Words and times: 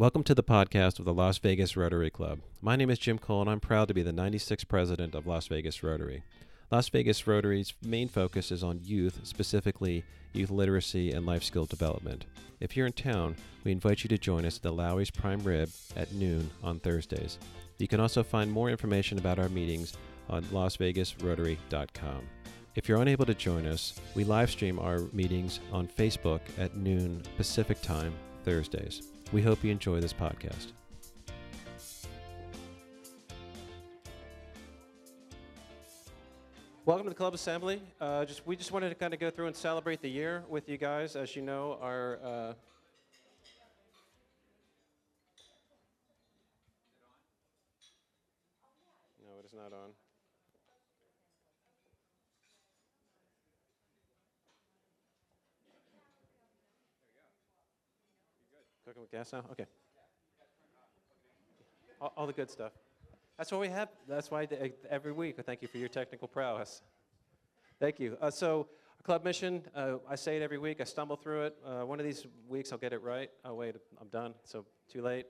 Welcome 0.00 0.24
to 0.24 0.34
the 0.34 0.42
podcast 0.42 0.98
of 0.98 1.04
the 1.04 1.12
Las 1.12 1.36
Vegas 1.36 1.76
Rotary 1.76 2.08
Club. 2.08 2.38
My 2.62 2.74
name 2.74 2.88
is 2.88 2.98
Jim 2.98 3.18
Cole, 3.18 3.42
and 3.42 3.50
I'm 3.50 3.60
proud 3.60 3.86
to 3.88 3.92
be 3.92 4.02
the 4.02 4.14
96th 4.14 4.66
president 4.66 5.14
of 5.14 5.26
Las 5.26 5.46
Vegas 5.48 5.82
Rotary. 5.82 6.22
Las 6.70 6.88
Vegas 6.88 7.26
Rotary's 7.26 7.74
main 7.84 8.08
focus 8.08 8.50
is 8.50 8.64
on 8.64 8.80
youth, 8.82 9.20
specifically 9.24 10.02
youth 10.32 10.48
literacy 10.48 11.12
and 11.12 11.26
life 11.26 11.44
skill 11.44 11.66
development. 11.66 12.24
If 12.60 12.78
you're 12.78 12.86
in 12.86 12.94
town, 12.94 13.36
we 13.62 13.72
invite 13.72 14.02
you 14.02 14.08
to 14.08 14.16
join 14.16 14.46
us 14.46 14.56
at 14.56 14.62
the 14.62 14.72
Lawry's 14.72 15.10
Prime 15.10 15.40
Rib 15.40 15.68
at 15.94 16.14
noon 16.14 16.50
on 16.64 16.80
Thursdays. 16.80 17.38
You 17.76 17.86
can 17.86 18.00
also 18.00 18.22
find 18.22 18.50
more 18.50 18.70
information 18.70 19.18
about 19.18 19.38
our 19.38 19.50
meetings 19.50 19.92
on 20.30 20.44
lasvegasrotary.com. 20.44 22.22
If 22.74 22.88
you're 22.88 23.02
unable 23.02 23.26
to 23.26 23.34
join 23.34 23.66
us, 23.66 24.00
we 24.14 24.24
live 24.24 24.50
stream 24.50 24.78
our 24.78 25.00
meetings 25.12 25.60
on 25.70 25.86
Facebook 25.86 26.40
at 26.56 26.74
noon 26.74 27.22
Pacific 27.36 27.82
Time 27.82 28.14
Thursdays. 28.46 29.02
We 29.32 29.42
hope 29.42 29.62
you 29.62 29.70
enjoy 29.70 30.00
this 30.00 30.12
podcast. 30.12 30.72
Welcome 36.84 37.04
to 37.04 37.10
the 37.10 37.14
club 37.14 37.34
assembly. 37.34 37.80
Uh, 38.00 38.24
just 38.24 38.44
we 38.44 38.56
just 38.56 38.72
wanted 38.72 38.88
to 38.88 38.96
kind 38.96 39.14
of 39.14 39.20
go 39.20 39.30
through 39.30 39.46
and 39.46 39.54
celebrate 39.54 40.02
the 40.02 40.10
year 40.10 40.42
with 40.48 40.68
you 40.68 40.76
guys. 40.76 41.14
As 41.14 41.36
you 41.36 41.42
know, 41.42 41.78
our 41.80 42.18
uh, 42.24 42.52
no, 49.22 49.38
it 49.38 49.46
is 49.46 49.52
not 49.54 49.72
on. 49.72 49.90
Cooking 59.00 59.18
with 59.18 59.26
gas 59.26 59.32
now? 59.32 59.44
Okay. 59.52 59.66
All, 62.00 62.12
all 62.16 62.26
the 62.26 62.32
good 62.32 62.50
stuff. 62.50 62.72
That's 63.38 63.50
what 63.50 63.60
we 63.60 63.68
have. 63.68 63.88
That's 64.06 64.30
why 64.30 64.46
every 64.90 65.12
week. 65.12 65.36
Thank 65.44 65.62
you 65.62 65.68
for 65.68 65.78
your 65.78 65.88
technical 65.88 66.28
prowess. 66.28 66.82
Thank 67.78 67.98
you. 67.98 68.18
Uh, 68.20 68.30
so, 68.30 68.68
club 69.02 69.24
mission. 69.24 69.62
Uh, 69.74 69.96
I 70.08 70.16
say 70.16 70.36
it 70.36 70.42
every 70.42 70.58
week. 70.58 70.82
I 70.82 70.84
stumble 70.84 71.16
through 71.16 71.44
it. 71.44 71.56
Uh, 71.64 71.86
one 71.86 71.98
of 71.98 72.04
these 72.04 72.26
weeks, 72.48 72.72
I'll 72.72 72.78
get 72.78 72.92
it 72.92 73.02
right. 73.02 73.30
Oh 73.44 73.54
wait, 73.54 73.74
I'm 74.00 74.08
done. 74.08 74.34
So 74.44 74.66
too 74.92 75.00
late. 75.00 75.26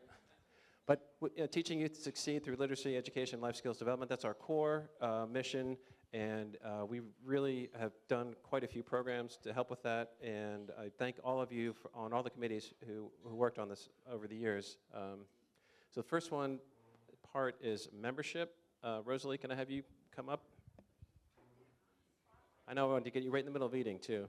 But 0.86 1.52
teaching 1.52 1.78
youth 1.78 1.94
to 1.94 2.00
succeed 2.00 2.44
through 2.44 2.56
literacy, 2.56 2.96
education, 2.96 3.40
life 3.40 3.54
skills 3.54 3.78
development. 3.78 4.08
That's 4.08 4.24
our 4.24 4.34
core 4.34 4.90
uh, 5.00 5.26
mission, 5.30 5.76
and 6.12 6.56
uh, 6.64 6.84
we 6.84 7.00
really 7.24 7.70
have 7.78 7.92
done 8.08 8.34
quite 8.42 8.64
a 8.64 8.66
few 8.66 8.82
programs 8.82 9.38
to 9.42 9.52
help 9.52 9.70
with 9.70 9.82
that. 9.82 10.12
And 10.22 10.70
I 10.78 10.90
thank 10.98 11.16
all 11.22 11.40
of 11.40 11.52
you 11.52 11.72
for, 11.72 11.90
on 11.94 12.12
all 12.12 12.22
the 12.22 12.30
committees 12.30 12.72
who, 12.86 13.10
who 13.24 13.36
worked 13.36 13.58
on 13.58 13.68
this 13.68 13.88
over 14.10 14.26
the 14.26 14.34
years. 14.34 14.76
Um, 14.94 15.20
so 15.90 16.00
the 16.00 16.06
first 16.08 16.32
one 16.32 16.58
part 17.32 17.56
is 17.62 17.88
membership. 17.92 18.56
Uh, 18.82 19.00
Rosalie, 19.04 19.38
can 19.38 19.52
I 19.52 19.54
have 19.54 19.70
you 19.70 19.82
come 20.14 20.28
up? 20.28 20.42
I 22.66 22.74
know 22.74 22.88
I 22.88 22.92
wanted 22.92 23.04
to 23.04 23.10
get 23.10 23.22
you 23.22 23.30
right 23.30 23.40
in 23.40 23.46
the 23.46 23.52
middle 23.52 23.66
of 23.66 23.74
eating, 23.74 23.98
too. 23.98 24.28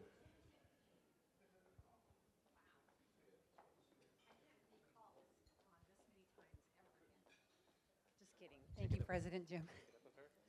Just 8.19 8.39
kidding. 8.39 8.57
Thank 8.77 8.91
you, 8.91 9.03
President 9.03 9.47
Jim. 9.47 9.61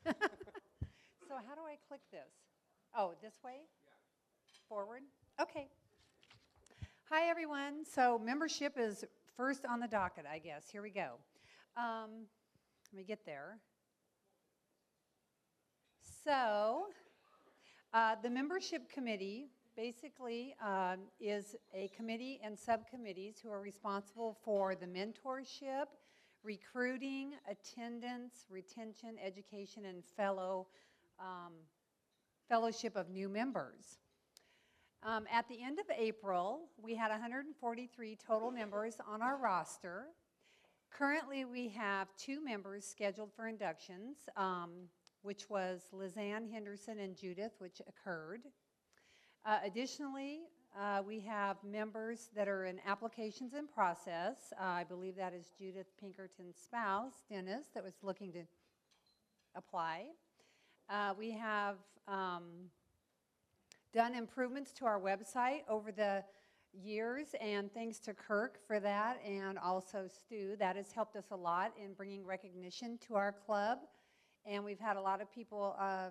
So 1.33 1.39
how 1.49 1.55
do 1.55 1.63
I 1.63 1.77
click 1.89 2.03
this? 2.11 2.29
Oh, 2.95 3.15
this 3.23 3.39
way? 3.43 3.61
Forward? 4.69 5.01
Okay. 5.41 5.67
Hi, 7.09 7.31
everyone. 7.31 7.87
So 7.91 8.21
membership 8.23 8.75
is 8.77 9.03
first 9.35 9.65
on 9.65 9.81
the 9.81 9.89
docket, 9.89 10.27
I 10.31 10.39
guess. 10.39 10.69
Here 10.71 10.83
we 10.83 10.91
go. 10.91 11.13
Um, 11.75 12.27
Let 12.93 12.99
me 12.99 13.05
get 13.05 13.25
there. 13.25 13.57
So, 16.23 16.89
uh, 17.95 18.17
the 18.23 18.29
membership 18.29 18.93
committee 18.93 19.47
basically 19.75 20.55
um, 20.63 20.99
is 21.19 21.57
a 21.73 21.89
committee 21.97 22.41
and 22.45 22.59
subcommittees 22.59 23.37
who 23.43 23.51
are 23.51 23.63
responsible 23.63 24.37
for 24.45 24.75
the 24.75 24.87
mentorship, 24.87 25.87
recruiting, 26.45 27.33
attendance, 27.51 28.45
retention, 28.51 29.17
education, 29.25 29.87
and 29.87 30.05
fellow 30.05 30.67
um, 31.23 31.53
fellowship 32.49 32.97
of 32.97 33.09
new 33.09 33.29
members. 33.29 33.99
Um, 35.05 35.25
at 35.33 35.49
the 35.49 35.63
end 35.63 35.79
of 35.79 35.87
April, 35.97 36.69
we 36.81 36.95
had 36.95 37.11
143 37.11 38.19
total 38.25 38.51
members 38.51 38.97
on 39.09 39.23
our 39.23 39.37
roster. 39.37 40.07
Currently, 40.91 41.45
we 41.45 41.69
have 41.71 42.09
two 42.17 42.45
members 42.45 42.85
scheduled 42.85 43.33
for 43.35 43.49
inductions, 43.49 44.17
um, 44.37 44.71
which 45.23 45.49
was 45.49 45.87
Lizanne 45.93 46.53
Henderson 46.53 47.01
and 47.01 47.17
Judith, 47.17 47.53
which 47.59 47.81
occurred. 47.89 48.43
Uh, 49.45 49.59
additionally, 49.65 50.43
uh, 50.79 51.03
we 51.07 51.21
have 51.21 51.57
members 51.65 52.29
that 52.37 52.49
are 52.49 52.67
in 52.67 52.79
applications 52.87 53.55
in 53.55 53.67
process. 53.67 54.53
Uh, 54.61 54.65
I 54.65 54.85
believe 54.85 55.17
that 55.17 55.35
is 55.35 55.51
Judith 55.59 55.89
Pinkerton's 56.01 56.57
spouse, 56.63 57.25
Dennis, 57.29 57.67
that 57.75 57.83
was 57.83 57.95
looking 58.03 58.33
to 58.33 58.43
apply. 59.55 60.05
Uh, 60.93 61.15
we 61.19 61.31
have 61.31 61.77
um, 62.07 62.43
done 63.95 64.15
improvements 64.15 64.73
to 64.73 64.85
our 64.85 65.01
website 65.01 65.63
over 65.67 65.91
the 65.91 66.23
years, 66.75 67.29
and 67.41 67.73
thanks 67.73 67.99
to 67.99 68.13
Kirk 68.13 68.59
for 68.67 68.79
that, 68.79 69.19
and 69.27 69.59
also 69.59 70.07
Stu, 70.07 70.55
that 70.59 70.77
has 70.77 70.93
helped 70.93 71.17
us 71.17 71.25
a 71.31 71.37
lot 71.37 71.73
in 71.83 71.95
bringing 71.95 72.27
recognition 72.27 72.99
to 73.09 73.15
our 73.15 73.33
club. 73.33 73.79
And 74.45 74.63
we've 74.63 74.79
had 74.79 74.99
a 74.99 75.01
lot 75.01 75.23
of 75.23 75.33
people 75.33 75.75
uh, 75.81 76.11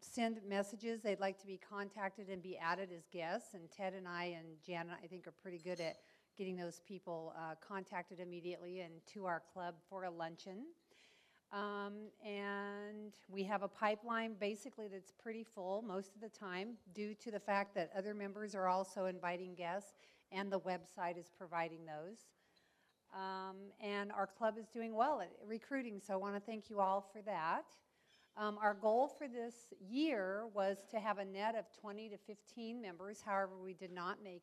send 0.00 0.40
messages 0.48 1.02
they'd 1.02 1.20
like 1.20 1.38
to 1.40 1.46
be 1.46 1.58
contacted 1.58 2.30
and 2.30 2.42
be 2.42 2.56
added 2.56 2.88
as 2.96 3.02
guests. 3.12 3.52
And 3.52 3.70
Ted 3.70 3.92
and 3.92 4.08
I 4.08 4.36
and 4.38 4.46
Janet, 4.66 4.96
I 5.04 5.08
think, 5.08 5.26
are 5.26 5.34
pretty 5.42 5.58
good 5.58 5.78
at 5.78 5.96
getting 6.38 6.56
those 6.56 6.80
people 6.88 7.34
uh, 7.36 7.56
contacted 7.60 8.18
immediately 8.18 8.80
and 8.80 8.94
to 9.12 9.26
our 9.26 9.42
club 9.52 9.74
for 9.90 10.04
a 10.04 10.10
luncheon. 10.10 10.64
Um, 11.52 12.08
and 12.24 12.71
we 13.32 13.42
have 13.44 13.62
a 13.62 13.68
pipeline 13.68 14.34
basically 14.38 14.88
that's 14.88 15.10
pretty 15.10 15.42
full 15.42 15.82
most 15.82 16.14
of 16.14 16.20
the 16.20 16.28
time 16.28 16.74
due 16.94 17.14
to 17.14 17.30
the 17.30 17.40
fact 17.40 17.74
that 17.74 17.90
other 17.96 18.12
members 18.12 18.54
are 18.54 18.68
also 18.68 19.06
inviting 19.06 19.54
guests 19.54 19.94
and 20.30 20.52
the 20.52 20.60
website 20.60 21.18
is 21.18 21.30
providing 21.36 21.80
those. 21.86 22.18
Um, 23.14 23.56
and 23.80 24.12
our 24.12 24.26
club 24.26 24.56
is 24.58 24.68
doing 24.68 24.94
well 24.94 25.20
at 25.20 25.30
recruiting, 25.46 26.00
so 26.00 26.14
I 26.14 26.16
want 26.16 26.34
to 26.34 26.40
thank 26.40 26.70
you 26.70 26.80
all 26.80 27.06
for 27.12 27.22
that. 27.22 27.64
Um, 28.36 28.58
our 28.62 28.74
goal 28.74 29.08
for 29.08 29.28
this 29.28 29.54
year 29.86 30.44
was 30.54 30.78
to 30.90 30.98
have 30.98 31.18
a 31.18 31.24
net 31.24 31.54
of 31.54 31.66
20 31.78 32.08
to 32.10 32.16
15 32.16 32.80
members. 32.80 33.20
However, 33.24 33.52
we 33.62 33.74
did 33.74 33.92
not 33.92 34.22
make 34.24 34.42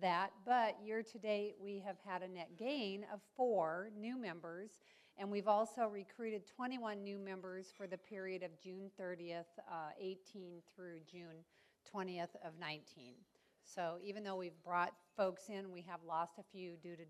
that. 0.00 0.30
But 0.44 0.76
year 0.84 1.02
to 1.02 1.18
date, 1.18 1.54
we 1.58 1.82
have 1.86 1.96
had 2.04 2.22
a 2.22 2.28
net 2.28 2.50
gain 2.58 3.06
of 3.12 3.20
four 3.36 3.90
new 3.98 4.18
members. 4.18 4.70
And 5.20 5.30
we've 5.30 5.48
also 5.48 5.82
recruited 5.82 6.46
21 6.46 7.02
new 7.02 7.18
members 7.18 7.74
for 7.76 7.86
the 7.86 7.98
period 7.98 8.42
of 8.42 8.58
June 8.58 8.90
30th, 8.98 9.44
uh, 9.70 9.90
18 10.00 10.62
through 10.74 11.00
June 11.06 11.44
20th 11.94 12.34
of 12.42 12.58
19. 12.58 13.12
So 13.62 13.98
even 14.02 14.24
though 14.24 14.36
we've 14.36 14.58
brought 14.64 14.94
folks 15.18 15.50
in, 15.50 15.70
we 15.70 15.82
have 15.82 16.00
lost 16.08 16.38
a 16.38 16.42
few 16.42 16.76
due 16.82 16.96
to 16.96 17.04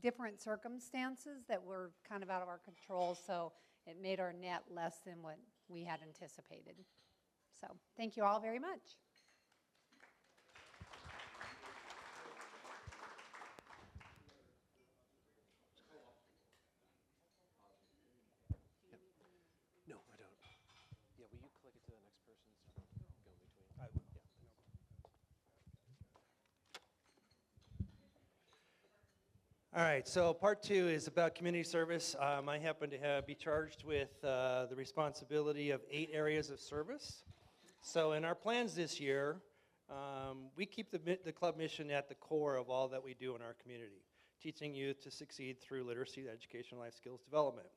different 0.00 0.40
circumstances 0.40 1.42
that 1.48 1.60
were 1.60 1.90
kind 2.08 2.22
of 2.22 2.30
out 2.30 2.40
of 2.40 2.46
our 2.46 2.60
control. 2.64 3.18
So 3.26 3.50
it 3.84 4.00
made 4.00 4.20
our 4.20 4.32
net 4.32 4.62
less 4.70 5.00
than 5.04 5.20
what 5.20 5.38
we 5.68 5.82
had 5.82 5.98
anticipated. 6.06 6.76
So 7.60 7.66
thank 7.96 8.16
you 8.16 8.22
all 8.22 8.38
very 8.38 8.60
much. 8.60 8.94
No, 19.86 19.94
I 20.10 20.18
don't. 20.18 20.34
Yeah, 21.14 21.30
will 21.30 21.38
you 21.38 21.50
click 21.62 21.78
it 21.78 21.82
to 21.86 21.94
the 21.94 22.02
next 22.02 22.26
person? 22.26 22.50
so 22.74 22.82
I 22.82 22.82
don't 22.82 22.90
go 22.90 22.98
in 22.98 23.46
between? 23.46 23.62
I 23.78 23.86
will. 23.94 24.02
All 29.76 29.82
right, 29.82 30.08
so 30.08 30.32
part 30.32 30.62
two 30.62 30.88
is 30.88 31.06
about 31.06 31.34
community 31.34 31.62
service. 31.62 32.16
Um, 32.18 32.48
I 32.48 32.58
happen 32.58 32.88
to 32.88 32.96
have, 32.96 33.26
be 33.26 33.34
charged 33.34 33.84
with 33.84 34.08
uh, 34.24 34.64
the 34.70 34.74
responsibility 34.74 35.70
of 35.70 35.82
eight 35.90 36.08
areas 36.14 36.48
of 36.48 36.60
service. 36.60 37.24
So 37.82 38.12
in 38.12 38.24
our 38.24 38.34
plans 38.34 38.74
this 38.74 38.98
year, 38.98 39.36
um, 39.90 40.46
we 40.56 40.64
keep 40.64 40.90
the, 40.90 41.18
the 41.22 41.30
club 41.30 41.58
mission 41.58 41.90
at 41.90 42.08
the 42.08 42.14
core 42.14 42.56
of 42.56 42.70
all 42.70 42.88
that 42.88 43.04
we 43.04 43.12
do 43.12 43.36
in 43.36 43.42
our 43.42 43.54
community, 43.62 44.00
teaching 44.42 44.74
youth 44.74 45.02
to 45.04 45.10
succeed 45.10 45.60
through 45.60 45.84
literacy, 45.84 46.24
education, 46.26 46.78
life 46.78 46.94
skills 46.94 47.20
development. 47.20 47.68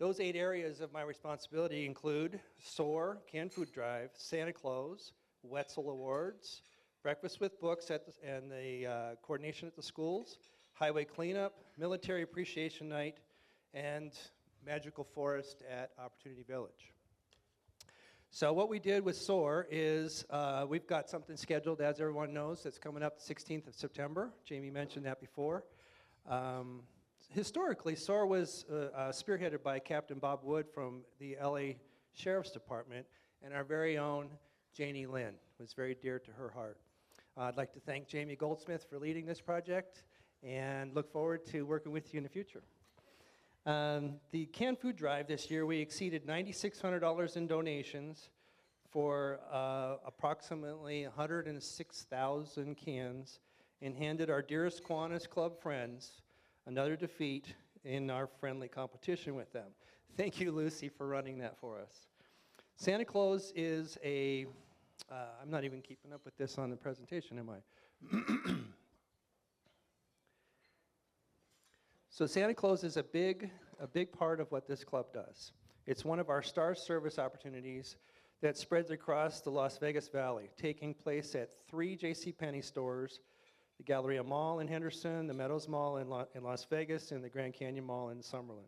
Those 0.00 0.18
eight 0.18 0.34
areas 0.34 0.80
of 0.80 0.92
my 0.92 1.02
responsibility 1.02 1.86
include 1.86 2.40
SOAR, 2.60 3.18
Canned 3.30 3.52
Food 3.52 3.70
Drive, 3.72 4.10
Santa 4.16 4.52
Claus, 4.52 5.12
Wetzel 5.44 5.88
Awards, 5.88 6.62
Breakfast 7.04 7.38
with 7.38 7.60
Books 7.60 7.84
the, 7.84 8.00
and 8.26 8.50
the 8.50 8.86
uh, 8.90 9.14
coordination 9.22 9.68
at 9.68 9.76
the 9.76 9.84
schools, 9.84 10.38
highway 10.78 11.04
cleanup, 11.04 11.54
military 11.76 12.22
appreciation 12.22 12.88
night, 12.88 13.16
and 13.74 14.12
magical 14.64 15.02
forest 15.02 15.64
at 15.68 15.90
Opportunity 15.98 16.44
Village. 16.44 16.92
So 18.30 18.52
what 18.52 18.68
we 18.68 18.78
did 18.78 19.04
with 19.04 19.16
SOAR 19.16 19.66
is 19.72 20.24
uh, 20.30 20.66
we've 20.68 20.86
got 20.86 21.10
something 21.10 21.36
scheduled, 21.36 21.80
as 21.80 21.98
everyone 21.98 22.32
knows, 22.32 22.62
that's 22.62 22.78
coming 22.78 23.02
up 23.02 23.18
the 23.18 23.34
16th 23.34 23.66
of 23.66 23.74
September. 23.74 24.30
Jamie 24.44 24.70
mentioned 24.70 25.04
that 25.06 25.20
before. 25.20 25.64
Um, 26.28 26.82
historically, 27.30 27.96
SOAR 27.96 28.26
was 28.26 28.64
uh, 28.70 28.74
uh, 28.74 29.10
spearheaded 29.10 29.64
by 29.64 29.80
Captain 29.80 30.20
Bob 30.20 30.44
Wood 30.44 30.66
from 30.72 31.00
the 31.18 31.36
LA 31.42 31.72
Sheriff's 32.12 32.52
Department, 32.52 33.04
and 33.42 33.52
our 33.52 33.64
very 33.64 33.98
own 33.98 34.28
Janie 34.76 35.06
Lynn 35.06 35.34
was 35.58 35.72
very 35.72 35.96
dear 36.00 36.20
to 36.20 36.30
her 36.30 36.50
heart. 36.50 36.78
I'd 37.36 37.56
like 37.56 37.72
to 37.72 37.80
thank 37.80 38.08
Jamie 38.08 38.36
Goldsmith 38.36 38.86
for 38.88 38.98
leading 38.98 39.24
this 39.24 39.40
project 39.40 40.02
and 40.42 40.94
look 40.94 41.10
forward 41.12 41.44
to 41.46 41.62
working 41.62 41.92
with 41.92 42.12
you 42.12 42.18
in 42.18 42.24
the 42.24 42.28
future. 42.28 42.62
Um, 43.66 44.14
the 44.30 44.46
canned 44.46 44.78
food 44.78 44.96
drive 44.96 45.26
this 45.26 45.50
year, 45.50 45.66
we 45.66 45.78
exceeded 45.78 46.26
$9,600 46.26 47.36
in 47.36 47.46
donations 47.46 48.30
for 48.90 49.40
uh, 49.52 49.96
approximately 50.06 51.04
106,000 51.04 52.76
cans 52.76 53.40
and 53.82 53.94
handed 53.94 54.30
our 54.30 54.42
dearest 54.42 54.82
Kiwanis 54.82 55.28
Club 55.28 55.60
friends 55.60 56.22
another 56.66 56.96
defeat 56.96 57.54
in 57.84 58.10
our 58.10 58.26
friendly 58.26 58.68
competition 58.68 59.34
with 59.34 59.52
them. 59.52 59.68
Thank 60.16 60.40
you, 60.40 60.52
Lucy, 60.52 60.88
for 60.88 61.06
running 61.06 61.38
that 61.38 61.58
for 61.58 61.80
us. 61.80 62.06
Santa 62.76 63.04
Claus 63.04 63.52
is 63.56 63.98
a, 64.04 64.46
uh, 65.10 65.14
I'm 65.42 65.50
not 65.50 65.64
even 65.64 65.80
keeping 65.80 66.12
up 66.12 66.20
with 66.24 66.36
this 66.36 66.58
on 66.58 66.70
the 66.70 66.76
presentation, 66.76 67.38
am 67.38 67.50
I? 67.50 68.54
So 72.18 72.26
Santa 72.26 72.52
Claus 72.52 72.82
is 72.82 72.96
a 72.96 73.04
big, 73.04 73.48
a 73.78 73.86
big 73.86 74.10
part 74.10 74.40
of 74.40 74.50
what 74.50 74.66
this 74.66 74.82
club 74.82 75.06
does. 75.14 75.52
It's 75.86 76.04
one 76.04 76.18
of 76.18 76.30
our 76.30 76.42
star 76.42 76.74
service 76.74 77.16
opportunities 77.16 77.94
that 78.40 78.56
spreads 78.56 78.90
across 78.90 79.40
the 79.40 79.50
Las 79.50 79.78
Vegas 79.78 80.08
Valley, 80.08 80.50
taking 80.56 80.94
place 80.94 81.36
at 81.36 81.50
three 81.70 81.94
J.C. 81.94 82.32
Penney 82.32 82.60
stores, 82.60 83.20
the 83.76 83.84
Galleria 83.84 84.24
Mall 84.24 84.58
in 84.58 84.66
Henderson, 84.66 85.28
the 85.28 85.32
Meadows 85.32 85.68
Mall 85.68 85.98
in, 85.98 86.08
La- 86.08 86.24
in 86.34 86.42
Las 86.42 86.66
Vegas, 86.68 87.12
and 87.12 87.22
the 87.22 87.28
Grand 87.28 87.54
Canyon 87.54 87.84
Mall 87.84 88.08
in 88.08 88.18
Summerlin. 88.18 88.66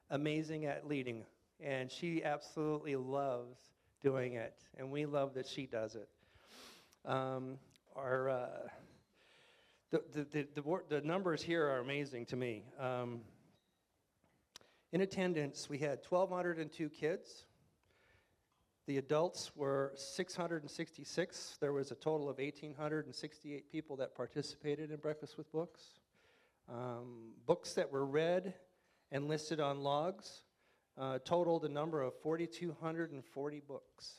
amazing 0.10 0.66
at 0.66 0.88
leading, 0.88 1.24
and 1.60 1.92
she 1.92 2.24
absolutely 2.24 2.96
loves 2.96 3.58
doing 4.02 4.34
it, 4.34 4.56
and 4.78 4.92
we 4.92 5.06
love 5.06 5.34
that 5.34 5.48
she 5.48 5.66
does 5.66 5.96
it. 5.96 6.10
Um, 7.06 7.58
our 7.96 8.30
uh, 8.30 8.48
the, 9.92 10.02
the, 10.14 10.48
the, 10.56 10.80
the, 10.90 11.02
numbers 11.02 11.44
here 11.44 11.68
are 11.68 11.80
amazing 11.80 12.26
to 12.28 12.36
me. 12.36 12.64
Um, 12.80 13.22
in 14.92 15.02
attendance, 15.02 15.70
we 15.70 15.78
had 15.78 16.00
1,202 16.08 16.90
kids. 16.90 17.46
The 18.86 18.98
adults 18.98 19.56
were 19.56 19.94
666. 19.96 21.58
There 21.62 21.72
was 21.72 21.92
a 21.92 21.96
total 21.96 22.30
of 22.30 22.38
1,868 22.38 23.72
people 23.72 23.96
that 23.96 24.14
participated 24.14 24.92
in 24.92 24.98
Breakfast 24.98 25.38
with 25.38 25.50
Books. 25.54 25.82
Um, 26.70 27.32
books 27.46 27.74
that 27.74 27.90
were 27.90 28.06
read 28.06 28.54
and 29.12 29.30
listed 29.30 29.62
on 29.62 29.80
logs 29.80 30.44
uh, 30.98 31.20
totaled 31.24 31.64
a 31.64 31.70
number 31.70 32.02
of 32.02 32.14
4,240 32.22 33.62
books. 33.66 34.16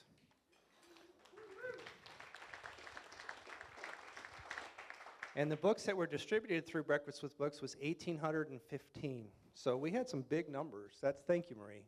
And 5.37 5.51
the 5.51 5.57
books 5.57 5.83
that 5.83 5.97
were 5.97 6.07
distributed 6.07 6.67
through 6.67 6.85
Breakfast 6.85 7.23
with 7.23 7.37
Books 7.37 7.61
was 7.61 7.77
1,815. 7.83 9.27
So 9.55 9.77
we 9.77 9.91
had 9.91 10.09
some 10.09 10.23
big 10.23 10.49
numbers. 10.49 10.95
That's 11.03 11.21
thank 11.27 11.51
you, 11.51 11.57
Marie. 11.57 11.85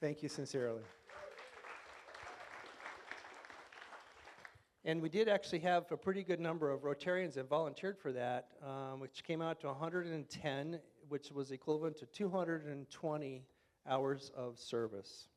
Thank 0.00 0.22
you 0.22 0.28
sincerely. 0.28 0.82
And 4.84 5.02
we 5.02 5.10
did 5.10 5.28
actually 5.28 5.58
have 5.58 5.92
a 5.92 5.96
pretty 5.96 6.22
good 6.22 6.40
number 6.40 6.70
of 6.70 6.80
Rotarians 6.80 7.34
that 7.34 7.48
volunteered 7.48 7.98
for 7.98 8.12
that, 8.12 8.48
um, 8.64 8.98
which 8.98 9.22
came 9.24 9.42
out 9.42 9.60
to 9.60 9.66
110, 9.66 10.80
which 11.10 11.30
was 11.30 11.50
equivalent 11.50 11.98
to 11.98 12.06
220 12.06 13.44
hours 13.86 14.32
of 14.34 14.58
service. 14.58 15.28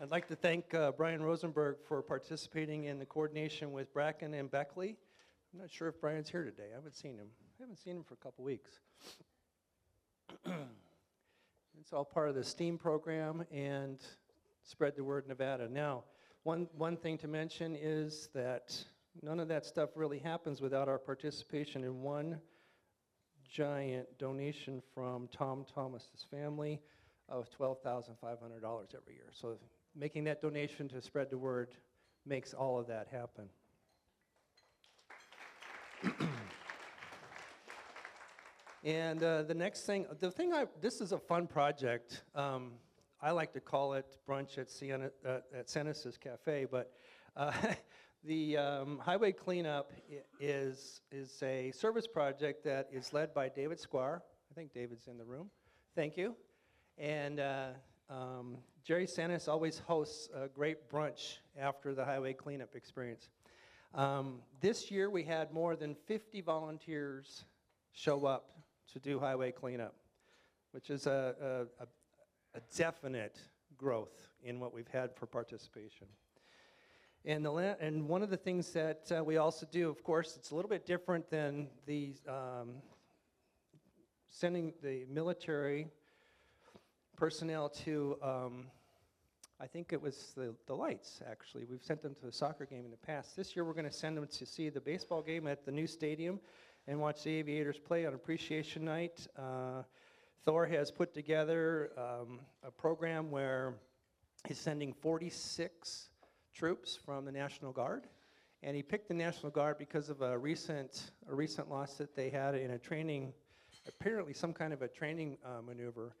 I'd 0.00 0.10
like 0.10 0.26
to 0.28 0.36
thank 0.36 0.74
uh, 0.74 0.92
Brian 0.92 1.22
Rosenberg 1.22 1.76
for 1.86 2.02
participating 2.02 2.84
in 2.84 2.98
the 2.98 3.06
coordination 3.06 3.70
with 3.70 3.92
Bracken 3.92 4.34
and 4.34 4.50
Beckley. 4.50 4.96
I'm 5.52 5.60
not 5.60 5.70
sure 5.70 5.88
if 5.88 6.00
Brian's 6.00 6.28
here 6.28 6.44
today. 6.44 6.68
I 6.72 6.74
haven't 6.74 6.96
seen 6.96 7.16
him. 7.16 7.28
I 7.58 7.62
haven't 7.62 7.78
seen 7.78 7.96
him 7.96 8.04
for 8.04 8.14
a 8.14 8.18
couple 8.18 8.44
weeks. 8.44 8.80
it's 11.80 11.92
all 11.92 12.04
part 12.04 12.28
of 12.28 12.34
the 12.34 12.44
STEAM 12.44 12.78
program 12.78 13.44
and 13.52 13.98
Spread 14.68 14.96
the 14.96 15.02
Word 15.02 15.26
Nevada. 15.26 15.66
Now, 15.66 16.04
one, 16.42 16.68
one 16.76 16.98
thing 16.98 17.16
to 17.18 17.26
mention 17.26 17.74
is 17.74 18.28
that 18.34 18.76
none 19.22 19.40
of 19.40 19.48
that 19.48 19.64
stuff 19.64 19.88
really 19.94 20.18
happens 20.18 20.60
without 20.60 20.90
our 20.90 20.98
participation 20.98 21.84
in 21.84 22.02
one 22.02 22.38
giant 23.50 24.06
donation 24.18 24.82
from 24.92 25.26
Tom 25.28 25.64
Thomas's 25.74 26.26
family 26.30 26.82
of 27.30 27.48
$12,500 27.58 28.10
every 28.94 29.14
year. 29.14 29.30
So 29.32 29.56
making 29.96 30.24
that 30.24 30.42
donation 30.42 30.86
to 30.88 31.00
spread 31.00 31.30
the 31.30 31.38
word 31.38 31.74
makes 32.26 32.52
all 32.52 32.78
of 32.78 32.86
that 32.88 33.08
happen. 33.08 33.48
and 38.84 39.22
uh, 39.22 39.44
the 39.44 39.54
next 39.54 39.86
thing, 39.86 40.04
the 40.20 40.30
thing 40.30 40.52
I, 40.52 40.66
this 40.82 41.00
is 41.00 41.12
a 41.12 41.18
fun 41.18 41.46
project. 41.46 42.22
Um, 42.34 42.72
I 43.20 43.32
like 43.32 43.52
to 43.54 43.60
call 43.60 43.94
it 43.94 44.06
brunch 44.28 44.58
at, 44.58 44.70
Sienna, 44.70 45.10
uh, 45.26 45.38
at 45.52 45.66
Senesis 45.66 46.18
Cafe, 46.20 46.66
but 46.70 46.92
uh, 47.36 47.52
the 48.24 48.56
um, 48.56 49.00
highway 49.04 49.32
cleanup 49.32 49.90
is, 50.38 51.00
is 51.10 51.42
a 51.42 51.72
service 51.72 52.06
project 52.06 52.62
that 52.64 52.88
is 52.92 53.12
led 53.12 53.34
by 53.34 53.48
David 53.48 53.80
Squire. 53.80 54.22
I 54.52 54.54
think 54.54 54.72
David's 54.72 55.08
in 55.08 55.18
the 55.18 55.24
room. 55.24 55.50
Thank 55.96 56.16
you. 56.16 56.36
And 56.96 57.40
uh, 57.40 57.70
um, 58.08 58.58
Jerry 58.84 59.06
Sanis 59.06 59.48
always 59.48 59.80
hosts 59.80 60.28
a 60.32 60.46
great 60.46 60.88
brunch 60.88 61.38
after 61.58 61.94
the 61.94 62.04
highway 62.04 62.34
cleanup 62.34 62.76
experience. 62.76 63.30
Um, 63.94 64.42
this 64.60 64.92
year 64.92 65.10
we 65.10 65.24
had 65.24 65.52
more 65.52 65.74
than 65.74 65.96
50 66.06 66.40
volunteers 66.42 67.44
show 67.92 68.26
up 68.26 68.60
to 68.92 69.00
do 69.00 69.18
highway 69.18 69.50
cleanup, 69.50 69.96
which 70.70 70.88
is 70.88 71.08
a, 71.08 71.66
a 71.80 71.86
a 72.54 72.60
definite 72.76 73.38
growth 73.76 74.28
in 74.42 74.60
what 74.60 74.74
we've 74.74 74.88
had 74.88 75.14
for 75.14 75.26
participation. 75.26 76.06
And, 77.24 77.44
the 77.44 77.76
and 77.80 78.08
one 78.08 78.22
of 78.22 78.30
the 78.30 78.36
things 78.36 78.72
that 78.72 79.10
uh, 79.16 79.22
we 79.22 79.36
also 79.36 79.66
do, 79.70 79.90
of 79.90 80.02
course, 80.02 80.36
it's 80.36 80.50
a 80.50 80.54
little 80.54 80.68
bit 80.68 80.86
different 80.86 81.28
than 81.30 81.68
the 81.86 82.14
um, 82.28 82.76
sending 84.30 84.72
the 84.82 85.04
military 85.10 85.88
personnel 87.16 87.68
to, 87.68 88.16
um, 88.22 88.66
I 89.60 89.66
think 89.66 89.92
it 89.92 90.00
was 90.00 90.32
the, 90.36 90.54
the 90.66 90.74
Lights, 90.74 91.20
actually. 91.28 91.64
We've 91.68 91.82
sent 91.82 92.02
them 92.02 92.14
to 92.20 92.28
a 92.28 92.32
soccer 92.32 92.64
game 92.64 92.84
in 92.84 92.90
the 92.90 92.96
past. 92.96 93.36
This 93.36 93.56
year, 93.56 93.64
we're 93.64 93.72
going 93.72 93.84
to 93.84 93.92
send 93.92 94.16
them 94.16 94.26
to 94.26 94.46
see 94.46 94.68
the 94.68 94.80
baseball 94.80 95.22
game 95.22 95.46
at 95.48 95.64
the 95.64 95.72
new 95.72 95.86
stadium 95.86 96.38
and 96.86 97.00
watch 97.00 97.24
the 97.24 97.30
Aviators 97.30 97.78
play 97.78 98.06
on 98.06 98.14
Appreciation 98.14 98.84
Night. 98.84 99.26
Uh, 99.36 99.82
Thor 100.44 100.66
has 100.66 100.90
put 100.90 101.12
together 101.14 101.90
um, 101.96 102.40
a 102.62 102.70
program 102.70 103.30
where 103.30 103.74
he's 104.46 104.58
sending 104.58 104.92
46 104.92 106.10
troops 106.54 106.98
from 107.04 107.24
the 107.24 107.32
National 107.32 107.72
Guard. 107.72 108.06
And 108.62 108.74
he 108.74 108.82
picked 108.82 109.08
the 109.08 109.14
National 109.14 109.50
Guard 109.50 109.78
because 109.78 110.08
of 110.08 110.22
a 110.22 110.36
recent, 110.36 111.12
a 111.30 111.34
recent 111.34 111.70
loss 111.70 111.94
that 111.94 112.14
they 112.16 112.30
had 112.30 112.54
in 112.54 112.72
a 112.72 112.78
training, 112.78 113.32
apparently 113.86 114.32
some 114.32 114.52
kind 114.52 114.72
of 114.72 114.82
a 114.82 114.88
training 114.88 115.38
uh, 115.44 115.62
maneuver. 115.62 116.14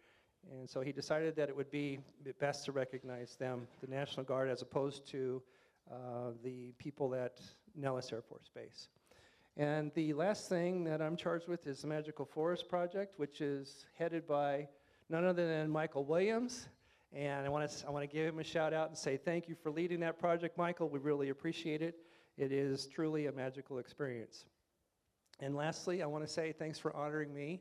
And 0.52 0.68
so 0.68 0.80
he 0.80 0.92
decided 0.92 1.34
that 1.36 1.48
it 1.48 1.56
would 1.56 1.70
be 1.70 1.98
best 2.38 2.64
to 2.66 2.72
recognize 2.72 3.36
them, 3.36 3.66
the 3.80 3.88
National 3.88 4.24
Guard, 4.24 4.48
as 4.48 4.62
opposed 4.62 5.06
to 5.10 5.42
uh, 5.90 6.30
the 6.44 6.72
people 6.78 7.14
at 7.14 7.40
Nellis 7.74 8.12
Air 8.12 8.22
Force 8.22 8.50
Base. 8.54 8.88
And 9.58 9.90
the 9.94 10.12
last 10.12 10.48
thing 10.48 10.84
that 10.84 11.02
I'm 11.02 11.16
charged 11.16 11.48
with 11.48 11.66
is 11.66 11.82
the 11.82 11.88
Magical 11.88 12.24
Forest 12.24 12.68
Project, 12.68 13.18
which 13.18 13.40
is 13.40 13.86
headed 13.98 14.24
by 14.24 14.68
none 15.10 15.24
other 15.24 15.48
than 15.48 15.68
Michael 15.68 16.04
Williams. 16.04 16.68
And 17.12 17.44
I 17.44 17.48
want 17.48 17.68
to 17.68 17.86
I 17.86 17.90
want 17.90 18.08
to 18.08 18.16
give 18.16 18.32
him 18.32 18.38
a 18.38 18.44
shout 18.44 18.72
out 18.72 18.88
and 18.88 18.96
say 18.96 19.16
thank 19.16 19.48
you 19.48 19.56
for 19.60 19.72
leading 19.72 19.98
that 20.00 20.16
project, 20.16 20.56
Michael. 20.56 20.88
We 20.88 21.00
really 21.00 21.30
appreciate 21.30 21.82
it. 21.82 21.96
It 22.36 22.52
is 22.52 22.86
truly 22.86 23.26
a 23.26 23.32
magical 23.32 23.78
experience. 23.78 24.44
And 25.40 25.56
lastly, 25.56 26.04
I 26.04 26.06
want 26.06 26.24
to 26.24 26.32
say 26.32 26.52
thanks 26.56 26.78
for 26.78 26.94
honoring 26.94 27.34
me 27.34 27.60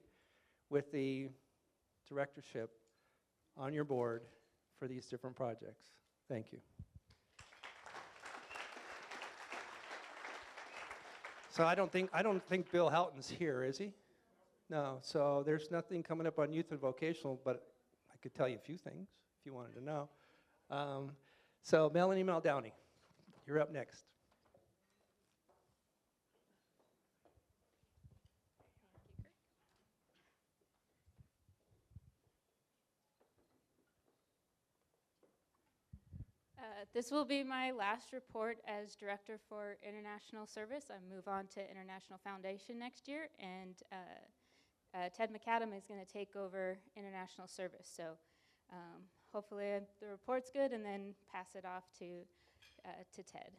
with 0.69 0.91
the 0.91 1.29
directorship 2.07 2.69
on 3.57 3.73
your 3.73 3.85
board 3.85 4.21
for 4.77 4.87
these 4.87 5.07
different 5.07 5.35
projects. 5.35 5.85
Thank 6.29 6.51
you. 6.51 6.59
So 11.57 11.65
I 11.65 11.73
don't 11.73 11.91
think 11.91 12.11
I 12.13 12.21
don't 12.21 12.47
think 12.47 12.71
Bill 12.71 12.87
Houghton's 12.87 13.27
here, 13.27 13.63
is 13.63 13.79
he? 13.79 13.91
No. 14.69 14.99
So 15.01 15.41
there's 15.43 15.71
nothing 15.71 16.03
coming 16.03 16.27
up 16.27 16.37
on 16.37 16.53
youth 16.53 16.69
and 16.69 16.79
vocational, 16.79 17.41
but 17.43 17.65
I 18.13 18.17
could 18.21 18.35
tell 18.35 18.47
you 18.47 18.57
a 18.57 18.59
few 18.59 18.77
things 18.77 19.07
if 19.39 19.43
you 19.43 19.55
wanted 19.55 19.73
to 19.73 19.83
know. 19.83 20.07
Um, 20.69 21.13
so 21.63 21.89
Melanie 21.91 22.23
Maldowney, 22.23 22.73
you're 23.47 23.59
up 23.59 23.73
next. 23.73 24.03
Uh, 36.77 36.85
This 36.93 37.09
will 37.09 37.25
be 37.25 37.43
my 37.43 37.71
last 37.71 38.13
report 38.13 38.59
as 38.67 38.95
Director 38.95 39.39
for 39.49 39.77
International 39.81 40.45
Service. 40.45 40.85
I 40.91 40.99
move 41.11 41.27
on 41.27 41.47
to 41.55 41.71
International 41.71 42.19
Foundation 42.23 42.77
next 42.77 43.07
year, 43.07 43.29
and 43.39 43.75
uh, 43.91 43.95
uh, 44.93 45.09
Ted 45.15 45.31
McAdam 45.33 45.75
is 45.75 45.87
going 45.87 45.99
to 45.99 46.11
take 46.11 46.35
over 46.35 46.77
International 46.95 47.47
Service. 47.47 47.89
So 47.91 48.03
um, 48.71 49.01
hopefully 49.33 49.73
uh, 49.73 49.79
the 49.99 50.07
report's 50.07 50.51
good, 50.51 50.71
and 50.71 50.85
then 50.85 51.15
pass 51.31 51.55
it 51.55 51.65
off 51.65 51.85
to, 51.97 52.05
uh, 52.85 52.89
to 53.15 53.23
Ted. 53.23 53.51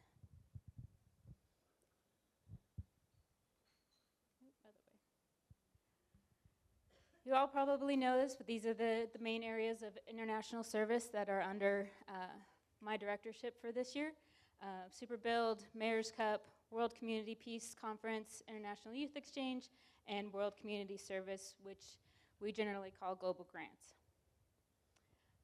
You 7.24 7.34
all 7.34 7.48
probably 7.48 7.96
know 7.96 8.16
this, 8.16 8.36
but 8.36 8.46
these 8.46 8.64
are 8.64 8.74
the, 8.74 9.08
the 9.12 9.18
main 9.18 9.42
areas 9.42 9.82
of 9.82 9.98
international 10.08 10.62
service 10.62 11.06
that 11.12 11.28
are 11.28 11.42
under 11.42 11.90
uh, 12.08 12.38
my 12.84 12.96
directorship 12.96 13.60
for 13.60 13.72
this 13.72 13.94
year. 13.94 14.12
Uh, 14.62 14.88
Super 14.90 15.16
Build, 15.16 15.64
Mayor's 15.74 16.10
Cup, 16.10 16.46
World 16.70 16.94
Community 16.94 17.34
Peace 17.34 17.74
Conference, 17.80 18.42
International 18.48 18.94
Youth 18.94 19.16
Exchange, 19.16 19.68
and 20.06 20.32
World 20.32 20.54
Community 20.60 20.96
Service, 20.96 21.54
which 21.62 21.98
we 22.40 22.52
generally 22.52 22.92
call 22.98 23.14
Global 23.14 23.46
Grants. 23.50 23.94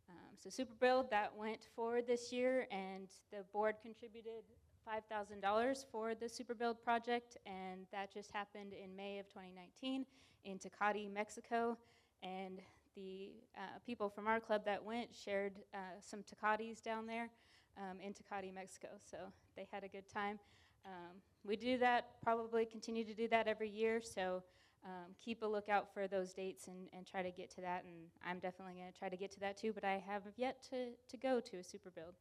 Um, 0.08 0.36
so 0.38 0.48
SuperBuild, 0.50 1.10
that 1.10 1.34
went 1.36 1.68
forward 1.74 2.06
this 2.06 2.32
year, 2.32 2.66
and 2.70 3.08
the 3.30 3.44
board 3.52 3.76
contributed 3.82 4.44
$5,000 4.86 5.84
for 5.90 6.14
the 6.14 6.26
SuperBuild 6.26 6.82
project, 6.82 7.36
and 7.46 7.86
that 7.92 8.12
just 8.12 8.30
happened 8.32 8.72
in 8.72 8.94
May 8.94 9.18
of 9.18 9.28
2019 9.28 10.04
in 10.44 10.58
Tecate, 10.58 11.10
Mexico. 11.12 11.76
And 12.22 12.60
the 12.96 13.32
uh, 13.56 13.78
people 13.86 14.08
from 14.08 14.26
our 14.26 14.40
club 14.40 14.64
that 14.64 14.84
went 14.84 15.08
shared 15.14 15.54
uh, 15.72 15.78
some 16.00 16.22
Tecates 16.22 16.80
down 16.80 17.06
there 17.06 17.30
um, 17.78 17.98
in 18.00 18.12
Tecate, 18.12 18.52
Mexico. 18.54 18.88
So 19.10 19.16
they 19.56 19.66
had 19.72 19.84
a 19.84 19.88
good 19.88 20.08
time. 20.08 20.38
Um, 20.84 21.16
we 21.44 21.56
do 21.56 21.78
that, 21.78 22.22
probably 22.22 22.64
continue 22.66 23.04
to 23.04 23.14
do 23.14 23.28
that 23.28 23.48
every 23.48 23.68
year. 23.68 24.00
So 24.02 24.42
um, 24.84 25.14
keep 25.22 25.42
a 25.42 25.46
lookout 25.46 25.92
for 25.94 26.06
those 26.06 26.32
dates 26.34 26.68
and, 26.68 26.88
and 26.92 27.06
try 27.06 27.22
to 27.22 27.30
get 27.30 27.50
to 27.52 27.60
that. 27.62 27.84
And 27.84 27.94
I'm 28.26 28.38
definitely 28.38 28.74
going 28.74 28.92
to 28.92 28.98
try 28.98 29.08
to 29.08 29.16
get 29.16 29.30
to 29.32 29.40
that 29.40 29.56
too, 29.56 29.72
but 29.72 29.84
I 29.84 30.02
have 30.06 30.22
yet 30.36 30.62
to, 30.70 30.88
to 31.08 31.16
go 31.16 31.40
to 31.40 31.56
a 31.56 31.64
super 31.64 31.90
build. 31.90 32.14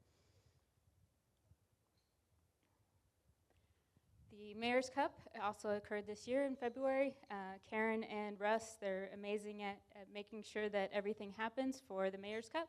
The 4.39 4.53
Mayor's 4.55 4.89
Cup 4.89 5.13
also 5.43 5.69
occurred 5.71 6.07
this 6.07 6.27
year 6.27 6.45
in 6.45 6.55
February. 6.55 7.13
Uh, 7.29 7.35
Karen 7.69 8.03
and 8.05 8.39
Russ, 8.39 8.77
they're 8.81 9.09
amazing 9.13 9.61
at, 9.61 9.77
at 9.95 10.07
making 10.13 10.43
sure 10.43 10.69
that 10.69 10.89
everything 10.91 11.31
happens 11.37 11.83
for 11.87 12.09
the 12.09 12.17
Mayor's 12.17 12.49
Cup. 12.49 12.67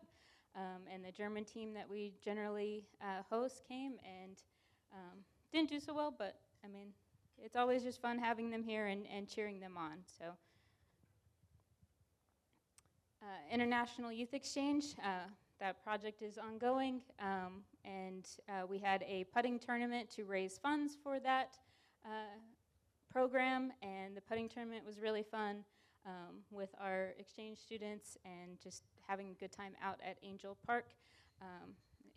Um, 0.57 0.83
and 0.93 1.05
the 1.05 1.11
German 1.11 1.45
team 1.45 1.73
that 1.75 1.89
we 1.89 2.13
generally 2.23 2.85
uh, 3.01 3.23
host 3.29 3.63
came 3.67 3.95
and 4.05 4.37
um, 4.93 5.19
didn't 5.53 5.71
do 5.71 5.81
so 5.81 5.95
well, 5.95 6.15
but 6.17 6.37
I 6.65 6.69
mean, 6.69 6.89
it's 7.43 7.57
always 7.57 7.83
just 7.83 8.01
fun 8.01 8.19
having 8.19 8.51
them 8.51 8.63
here 8.63 8.87
and, 8.87 9.07
and 9.13 9.27
cheering 9.27 9.59
them 9.59 9.77
on. 9.77 9.99
So, 10.19 10.27
uh, 13.23 13.27
International 13.51 14.13
Youth 14.13 14.35
Exchange, 14.35 14.85
uh, 15.03 15.29
that 15.65 15.83
project 15.83 16.21
is 16.21 16.37
ongoing, 16.37 17.01
um, 17.21 17.63
and 17.87 18.29
uh, 18.51 18.67
we 18.69 18.79
had 18.79 19.03
a 19.09 19.25
putting 19.33 19.59
tournament 19.59 20.11
to 20.11 20.25
raise 20.25 20.59
funds 20.59 20.95
for 21.03 21.19
that 21.19 21.57
uh, 22.05 22.37
program, 23.11 23.73
and 23.83 24.15
the 24.15 24.21
putting 24.21 24.47
tournament 24.47 24.85
was 24.85 25.01
really 25.01 25.23
fun 25.23 25.65
um, 26.05 26.37
with 26.51 26.69
our 26.79 27.15
exchange 27.19 27.57
students 27.57 28.19
and 28.27 28.61
just 28.63 28.83
having 29.09 29.31
a 29.31 29.33
good 29.41 29.51
time 29.51 29.73
out 29.83 29.99
at 30.07 30.19
Angel 30.23 30.55
Park. 30.67 30.89
Um, 31.41 31.71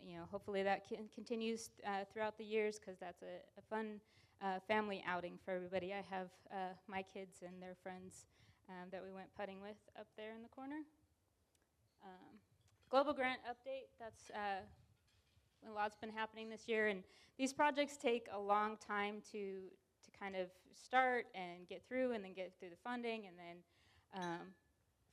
you 0.06 0.18
know, 0.18 0.24
hopefully 0.30 0.62
that 0.62 0.86
can 0.86 1.08
continues 1.14 1.70
uh, 1.86 2.04
throughout 2.12 2.36
the 2.36 2.44
years 2.44 2.78
because 2.78 2.98
that's 2.98 3.22
a, 3.22 3.40
a 3.58 3.62
fun 3.70 3.98
uh, 4.42 4.58
family 4.68 5.02
outing 5.06 5.38
for 5.42 5.52
everybody. 5.52 5.94
I 5.94 6.04
have 6.14 6.28
uh, 6.52 6.74
my 6.86 7.02
kids 7.02 7.38
and 7.40 7.62
their 7.62 7.76
friends 7.82 8.26
um, 8.68 8.88
that 8.92 9.02
we 9.02 9.10
went 9.10 9.28
putting 9.34 9.62
with 9.62 9.78
up 9.98 10.08
there 10.18 10.34
in 10.36 10.42
the 10.42 10.48
corner. 10.48 10.82
Um, 12.04 12.37
Global 12.90 13.12
grant 13.12 13.40
update, 13.44 13.88
that's 14.00 14.30
uh, 14.30 15.68
a 15.68 15.72
lot's 15.74 15.96
been 15.96 16.08
happening 16.08 16.48
this 16.48 16.66
year, 16.66 16.86
and 16.86 17.02
these 17.36 17.52
projects 17.52 17.98
take 17.98 18.28
a 18.32 18.38
long 18.38 18.78
time 18.78 19.16
to, 19.30 19.38
to 19.38 20.18
kind 20.18 20.34
of 20.34 20.48
start 20.74 21.26
and 21.34 21.68
get 21.68 21.82
through, 21.86 22.12
and 22.12 22.24
then 22.24 22.32
get 22.32 22.50
through 22.58 22.70
the 22.70 22.78
funding, 22.82 23.26
and 23.26 23.36
then 23.36 24.22
um, 24.22 24.46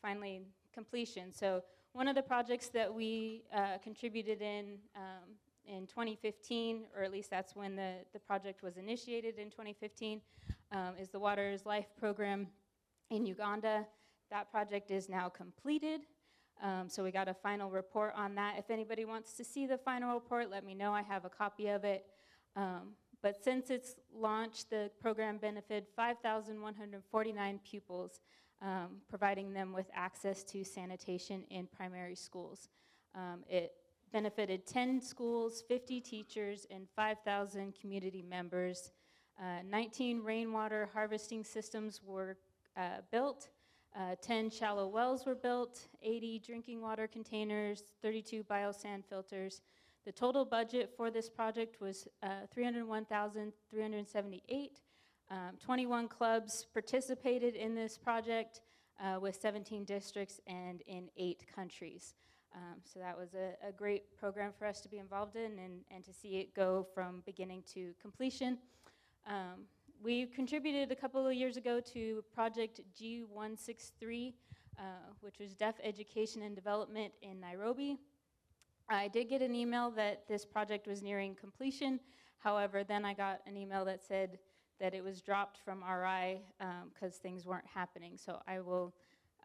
finally 0.02 0.44
completion. 0.74 1.34
So 1.34 1.64
one 1.92 2.08
of 2.08 2.16
the 2.16 2.22
projects 2.22 2.70
that 2.70 2.94
we 2.94 3.44
uh, 3.54 3.78
contributed 3.84 4.42
in 4.42 4.78
um, 4.96 5.36
in 5.68 5.86
2015, 5.88 6.86
or 6.96 7.04
at 7.04 7.12
least 7.12 7.30
that's 7.30 7.58
when 7.58 7.76
the, 7.76 7.96
the 8.14 8.20
project 8.20 8.64
was 8.64 8.78
initiated 8.78 9.38
in 9.38 9.50
2015, 9.50 10.22
um, 10.72 10.94
is 10.98 11.10
the 11.10 11.20
Water 11.20 11.50
is 11.50 11.66
Life 11.66 11.88
program 12.00 12.48
in 13.10 13.26
Uganda. 13.26 13.86
That 14.30 14.50
project 14.50 14.92
is 14.92 15.10
now 15.10 15.28
completed. 15.28 16.02
Um, 16.62 16.90
so 16.90 17.04
we 17.04 17.12
got 17.12 17.28
a 17.28 17.34
final 17.34 17.70
report 17.70 18.14
on 18.16 18.36
that. 18.36 18.56
If 18.58 18.70
anybody 18.70 19.06
wants 19.06 19.34
to 19.34 19.44
see 19.44 19.68
the 19.68 19.78
final 19.78 20.14
report, 20.14 20.50
let 20.50 20.66
me 20.66 20.74
know. 20.74 20.94
I 20.94 21.02
have 21.02 21.26
a 21.26 21.30
copy 21.30 21.68
of 21.68 21.84
it. 21.84 22.06
Um, 22.56 22.94
but 23.22 23.44
since 23.44 23.70
its 23.70 23.96
launch, 24.14 24.70
the 24.70 24.92
program 25.00 25.38
benefited 25.38 25.88
5,149 25.96 27.60
pupils, 27.70 28.20
um, 28.62 29.02
providing 29.10 29.52
them 29.52 29.74
with 29.74 29.88
access 29.94 30.44
to 30.44 30.64
sanitation 30.64 31.44
in 31.50 31.68
primary 31.68 32.16
schools. 32.16 32.70
Um, 33.16 33.44
it 33.50 33.74
benefited 34.12 34.66
10 34.66 35.02
schools, 35.02 35.64
50 35.68 36.00
teachers, 36.02 36.68
and 36.70 36.88
5,000 36.96 37.74
community 37.80 38.22
members. 38.22 38.92
Uh, 39.40 39.62
19 39.68 40.22
rainwater 40.24 40.90
harvesting 40.94 41.44
systems 41.44 42.02
were 42.04 42.38
uh, 42.78 43.02
built. 43.12 43.50
Uh, 43.98 44.16
10 44.22 44.50
shallow 44.50 44.88
wells 44.88 45.26
were 45.26 45.36
built, 45.36 45.88
80 46.02 46.40
drinking 46.40 46.82
water 46.82 47.08
containers, 47.08 47.84
32 48.02 48.44
biosand 48.44 49.06
filters. 49.06 49.62
The 50.06 50.12
total 50.12 50.44
budget 50.46 50.94
for 50.98 51.10
this 51.10 51.30
project 51.30 51.80
was 51.80 52.08
uh, 52.22 52.48
301,378. 52.54 54.82
Um, 55.32 55.58
21 55.64 56.08
clubs 56.08 56.68
participated 56.74 57.56
in 57.56 57.74
this 57.74 57.98
project. 57.98 58.62
uh, 59.00 59.20
with 59.20 59.36
17 59.36 59.84
districts 59.84 60.40
and 60.48 60.82
in 60.88 61.10
eight 61.18 61.46
countries. 61.54 62.14
Um, 62.54 62.80
so 62.84 63.00
that 63.00 63.18
was 63.18 63.34
a, 63.34 63.68
a 63.68 63.72
great 63.72 64.16
program 64.18 64.52
for 64.58 64.66
us 64.66 64.80
to 64.82 64.90
be 64.90 64.98
involved 64.98 65.36
in 65.36 65.60
and, 65.60 65.82
and 65.92 66.04
to 66.06 66.14
see 66.14 66.38
it 66.38 66.54
go 66.54 66.88
from 66.94 67.22
beginning 67.26 67.64
to 67.74 67.94
completion. 68.02 68.58
Um, 69.28 69.66
we 70.04 70.28
contributed 70.28 70.92
a 70.92 70.96
couple 70.96 71.26
of 71.26 71.34
years 71.34 71.58
ago 71.58 71.80
to 71.94 72.24
Project 72.34 72.82
G163, 73.00 74.34
uh, 74.78 74.82
which 75.22 75.40
was 75.40 75.54
Deaf 75.54 75.76
Education 75.84 76.42
and 76.42 76.56
Development 76.56 77.12
in 77.22 77.40
Nairobi. 77.40 77.98
I 78.90 79.08
did 79.08 79.30
get 79.30 79.42
an 79.42 79.56
email 79.56 79.92
that 79.92 80.28
this 80.28 80.46
project 80.46 80.88
was 80.88 81.02
nearing 81.02 81.36
completion. 81.36 82.00
However, 82.40 82.84
then 82.84 83.04
I 83.04 83.14
got 83.14 83.42
an 83.48 83.58
email 83.58 83.84
that 83.86 84.04
said 84.04 84.38
that 84.80 84.94
it 84.94 85.04
was 85.04 85.22
dropped 85.22 85.58
from 85.64 85.84
RI 85.84 86.42
because 86.94 87.16
things 87.16 87.46
weren't 87.46 87.66
happening. 87.66 88.18
So 88.18 88.40
I 88.48 88.60
will 88.60 88.94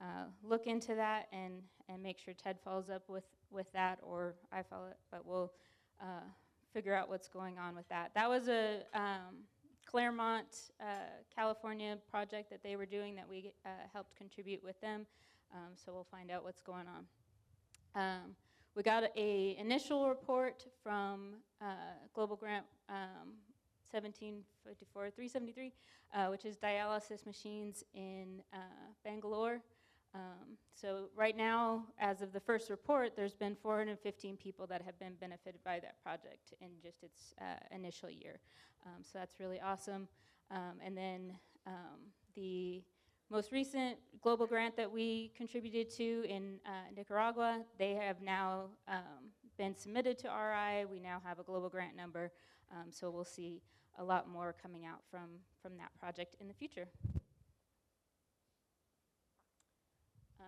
uh, 0.01 0.25
look 0.43 0.67
into 0.67 0.95
that 0.95 1.29
and, 1.33 1.63
and 1.89 2.03
make 2.03 2.19
sure 2.19 2.35
Ted 2.35 2.59
follows 2.63 2.91
up 2.91 3.09
with, 3.09 3.25
with 3.51 3.73
that 3.73 3.99
or 4.03 4.35
I 4.53 4.63
follow 4.63 4.89
it, 4.89 4.99
but 5.11 5.25
we'll 5.25 5.53
uh, 6.01 6.25
figure 6.73 6.95
out 6.95 7.09
what's 7.09 7.29
going 7.29 7.59
on 7.59 7.75
with 7.75 7.89
that. 7.89 8.11
That 8.15 8.29
was 8.29 8.49
a 8.49 8.83
um, 8.95 9.45
Claremont, 9.91 10.71
uh, 10.81 10.85
California 11.35 11.99
project 12.09 12.49
that 12.51 12.63
they 12.63 12.77
were 12.77 12.87
doing 12.87 13.17
that 13.17 13.29
we 13.29 13.53
uh, 13.67 13.71
helped 13.93 14.15
contribute 14.17 14.63
with 14.63 14.81
them. 14.81 15.05
Um, 15.53 15.73
so 15.75 15.93
we'll 15.93 16.07
find 16.09 16.31
out 16.31 16.45
what's 16.45 16.61
going 16.63 16.87
on. 16.87 17.05
Um, 18.01 18.37
we 18.77 18.85
got 18.85 19.03
a 19.17 19.57
initial 19.59 20.09
report 20.09 20.65
from 20.81 21.35
uh, 21.61 21.65
Global 22.15 22.37
Grant 22.37 22.67
um, 22.89 23.35
1754 23.91 25.11
373, 25.11 25.73
uh, 26.15 26.27
which 26.27 26.45
is 26.45 26.57
dialysis 26.57 27.27
machines 27.27 27.83
in 27.93 28.43
uh, 28.55 28.59
Bangalore. 29.05 29.61
Um, 30.15 30.57
so 30.75 31.09
right 31.15 31.37
now, 31.37 31.85
as 31.99 32.23
of 32.23 32.33
the 32.33 32.41
first 32.41 32.71
report, 32.71 33.13
there's 33.17 33.35
been 33.35 33.55
415 33.55 34.37
people 34.37 34.67
that 34.67 34.83
have 34.83 34.99
been 34.99 35.15
benefited 35.21 35.63
by 35.65 35.79
that 35.81 36.03
project 36.03 36.55
in 36.61 36.69
just 36.83 37.03
its 37.03 37.35
uh, 37.41 37.45
initial 37.75 38.11
year. 38.11 38.41
Um, 38.87 39.03
so 39.03 39.19
that's 39.19 39.39
really 39.39 39.61
awesome. 39.61 40.09
Um, 40.51 40.81
and 40.85 40.97
then 40.97 41.33
um, 41.67 42.01
the 42.35 42.83
most 43.31 43.53
recent 43.53 43.99
global 44.21 44.47
grant 44.47 44.77
that 44.77 44.91
we 44.91 45.31
contributed 45.37 45.91
to 45.97 46.25
in 46.29 46.59
uh, 46.67 46.71
Nicaragua, 46.97 47.63
they 47.79 47.95
have 47.95 48.21
now 48.21 48.65
um, 48.89 49.31
been 49.57 49.77
submitted 49.77 50.19
to 50.19 50.29
RI. 50.29 50.87
We 50.87 50.99
now 50.99 51.23
have 51.25 51.39
a 51.39 51.45
global 51.45 51.69
grant 51.69 51.97
number, 51.97 52.33
um, 52.73 52.91
so 52.91 53.11
we'll 53.11 53.25
see 53.25 53.63
a 53.99 54.05
lot 54.05 54.29
more 54.29 54.55
coming 54.61 54.87
out 54.87 55.03
from, 55.11 55.29
from 55.63 55.77
that 55.77 55.91
project 56.01 56.37
in 56.41 56.49
the 56.49 56.55
future. 56.55 56.89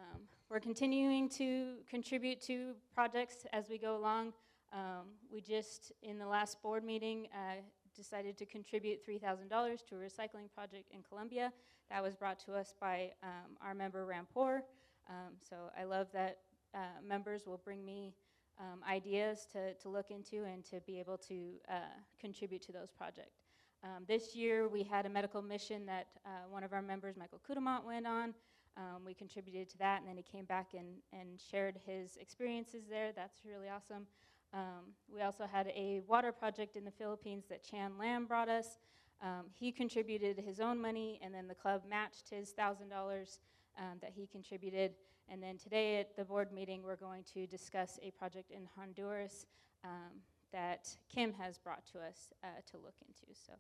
Um, 0.03 0.23
we're 0.51 0.61
continuing 0.61 1.29
to 1.31 1.77
contribute 1.89 2.41
to 2.43 2.73
projects 2.93 3.47
as 3.53 3.69
we 3.69 3.79
go 3.79 3.97
along. 3.97 4.33
Um, 4.73 5.07
we 5.33 5.41
just, 5.41 5.93
in 6.03 6.19
the 6.19 6.27
last 6.27 6.61
board 6.61 6.83
meeting, 6.83 7.29
uh, 7.33 7.61
decided 7.97 8.37
to 8.39 8.47
contribute 8.47 9.07
$3,000 9.07 9.87
to 9.87 9.95
a 9.95 9.99
recycling 9.99 10.51
project 10.53 10.91
in 10.91 11.03
Colombia. 11.09 11.53
That 11.91 12.03
was 12.03 12.17
brought 12.17 12.39
to 12.47 12.55
us 12.55 12.75
by 12.81 13.13
um, 13.23 13.57
our 13.61 13.75
member 13.75 14.07
Rampor. 14.07 14.63
Um, 15.09 15.35
so 15.49 15.57
I 15.79 15.85
love 15.85 16.09
that 16.15 16.39
uh, 16.75 16.79
members 17.07 17.47
will 17.47 17.61
bring 17.65 17.85
me 17.85 18.15
um, 18.59 18.81
ideas 18.89 19.47
to, 19.53 19.75
to 19.75 19.89
look 19.89 20.11
into 20.11 20.45
and 20.45 20.65
to 20.65 20.81
be 20.81 20.99
able 20.99 21.19
to 21.19 21.53
uh, 21.69 21.75
contribute 22.21 22.63
to 22.63 22.73
those 22.73 22.91
projects. 22.91 23.43
Um, 23.85 24.05
this 24.09 24.35
year 24.35 24.69
we 24.69 24.83
had 24.83 25.07
a 25.07 25.09
medical 25.09 25.43
mission 25.43 25.87
that 25.87 26.09
uh, 26.25 26.49
one 26.49 26.65
of 26.65 26.73
our 26.73 26.83
members, 26.83 27.17
Michael 27.17 27.41
Kudamont, 27.49 27.85
went 27.85 28.07
on. 28.07 28.35
Um, 28.77 29.05
we 29.05 29.15
contributed 29.15 29.69
to 29.71 29.79
that, 29.79 30.01
and 30.01 30.09
then 30.09 30.17
he 30.17 30.23
came 30.23 30.45
back 30.45 30.69
and, 30.73 30.87
and 31.13 31.41
shared 31.51 31.79
his 31.87 32.17
experiences 32.17 32.85
there. 32.89 33.13
That's 33.15 33.41
really 33.45 33.69
awesome. 33.69 34.07
Um, 34.55 34.95
we 35.13 35.23
also 35.23 35.47
had 35.51 35.69
a 35.69 36.01
water 36.07 36.33
project 36.33 36.77
in 36.77 36.85
the 36.85 36.91
Philippines 36.91 37.45
that 37.49 37.63
Chan 37.63 37.93
Lam 37.99 38.27
brought 38.27 38.49
us. 38.49 38.79
Um, 39.23 39.47
he 39.53 39.73
contributed 39.73 40.39
his 40.39 40.61
own 40.61 40.81
money, 40.81 41.21
and 41.23 41.33
then 41.35 41.49
the 41.49 41.55
club 41.55 41.83
matched 41.89 42.31
his 42.31 42.53
$1,000 42.53 43.39
um, 43.79 43.85
that 44.01 44.13
he 44.15 44.27
contributed. 44.27 44.93
And 45.29 45.43
then 45.43 45.57
today 45.57 46.01
at 46.01 46.17
the 46.17 46.25
board 46.25 46.53
meeting, 46.53 46.83
we're 46.83 46.97
going 46.97 47.25
to 47.35 47.47
discuss 47.47 47.99
a 48.03 48.11
project 48.11 48.51
in 48.51 48.69
Honduras 48.77 49.47
um, 49.85 50.21
that 50.53 50.89
Kim 51.15 51.33
has 51.35 51.59
brought 51.59 51.87
to 51.93 51.99
us 51.99 52.33
uh, 52.43 52.49
to 52.71 52.77
look 52.79 52.95
into. 53.07 53.39
So 53.47 53.53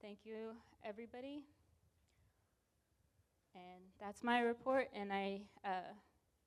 thank 0.00 0.18
you, 0.24 0.52
everybody. 0.84 1.42
And 3.58 3.82
that's 4.00 4.22
my 4.22 4.40
report, 4.40 4.88
and 4.94 5.12
I 5.12 5.40
uh, 5.64 5.92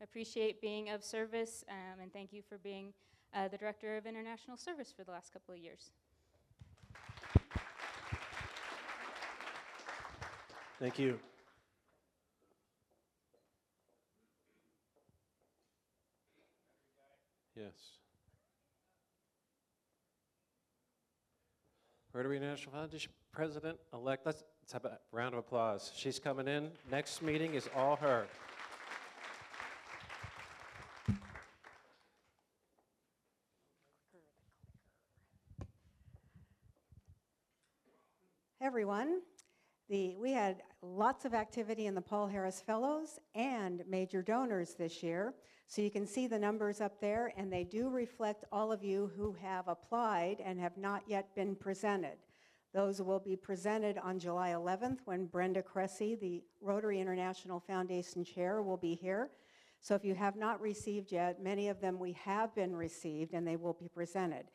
appreciate 0.01 0.61
being 0.61 0.89
of 0.89 1.03
service, 1.03 1.63
um, 1.69 2.01
and 2.01 2.13
thank 2.13 2.31
you 2.31 2.41
for 2.47 2.57
being 2.57 2.93
uh, 3.33 3.47
the 3.49 3.57
Director 3.57 3.97
of 3.97 4.05
International 4.05 4.55
Service 4.55 4.93
for 4.95 5.03
the 5.03 5.11
last 5.11 5.33
couple 5.33 5.53
of 5.53 5.59
years. 5.59 5.91
Thank 10.79 10.97
you. 10.97 11.19
Yes. 17.55 17.73
Rotary 22.13 22.39
National 22.39 22.73
Foundation 22.73 23.11
President-elect, 23.31 24.25
let's, 24.73 24.83
have 24.83 24.91
a 24.91 24.99
round 25.11 25.33
of 25.33 25.39
applause. 25.39 25.91
She's 25.95 26.19
coming 26.19 26.47
in. 26.47 26.69
Next 26.89 27.21
meeting 27.21 27.55
is 27.55 27.69
all 27.75 27.95
her. 27.97 28.25
everyone. 38.63 39.21
The, 39.89 40.15
we 40.17 40.31
had 40.31 40.61
lots 40.83 41.25
of 41.25 41.33
activity 41.33 41.87
in 41.87 41.95
the 41.95 42.01
Paul 42.01 42.27
Harris 42.27 42.61
Fellows 42.61 43.19
and 43.33 43.83
major 43.89 44.21
donors 44.21 44.75
this 44.75 45.01
year. 45.01 45.33
So 45.67 45.81
you 45.81 45.89
can 45.89 46.05
see 46.05 46.27
the 46.27 46.37
numbers 46.37 46.79
up 46.79 47.01
there, 47.01 47.33
and 47.35 47.51
they 47.51 47.63
do 47.63 47.89
reflect 47.89 48.45
all 48.51 48.71
of 48.71 48.83
you 48.83 49.11
who 49.17 49.35
have 49.41 49.67
applied 49.67 50.37
and 50.45 50.59
have 50.59 50.77
not 50.77 51.01
yet 51.07 51.35
been 51.35 51.55
presented. 51.55 52.17
Those 52.73 53.01
will 53.01 53.19
be 53.19 53.35
presented 53.35 53.97
on 53.97 54.17
July 54.17 54.51
11th 54.51 54.99
when 55.03 55.25
Brenda 55.25 55.61
Cressey, 55.61 56.15
the 56.15 56.41
Rotary 56.61 57.01
International 57.01 57.59
Foundation 57.59 58.23
Chair, 58.23 58.61
will 58.61 58.77
be 58.77 58.95
here. 58.95 59.29
So 59.81 59.93
if 59.93 60.05
you 60.05 60.15
have 60.15 60.37
not 60.37 60.61
received 60.61 61.11
yet, 61.11 61.43
many 61.43 61.67
of 61.67 61.81
them 61.81 61.99
we 61.99 62.13
have 62.13 62.55
been 62.55 62.73
received 62.73 63.33
and 63.33 63.45
they 63.45 63.57
will 63.57 63.73
be 63.73 63.89
presented. 63.89 64.45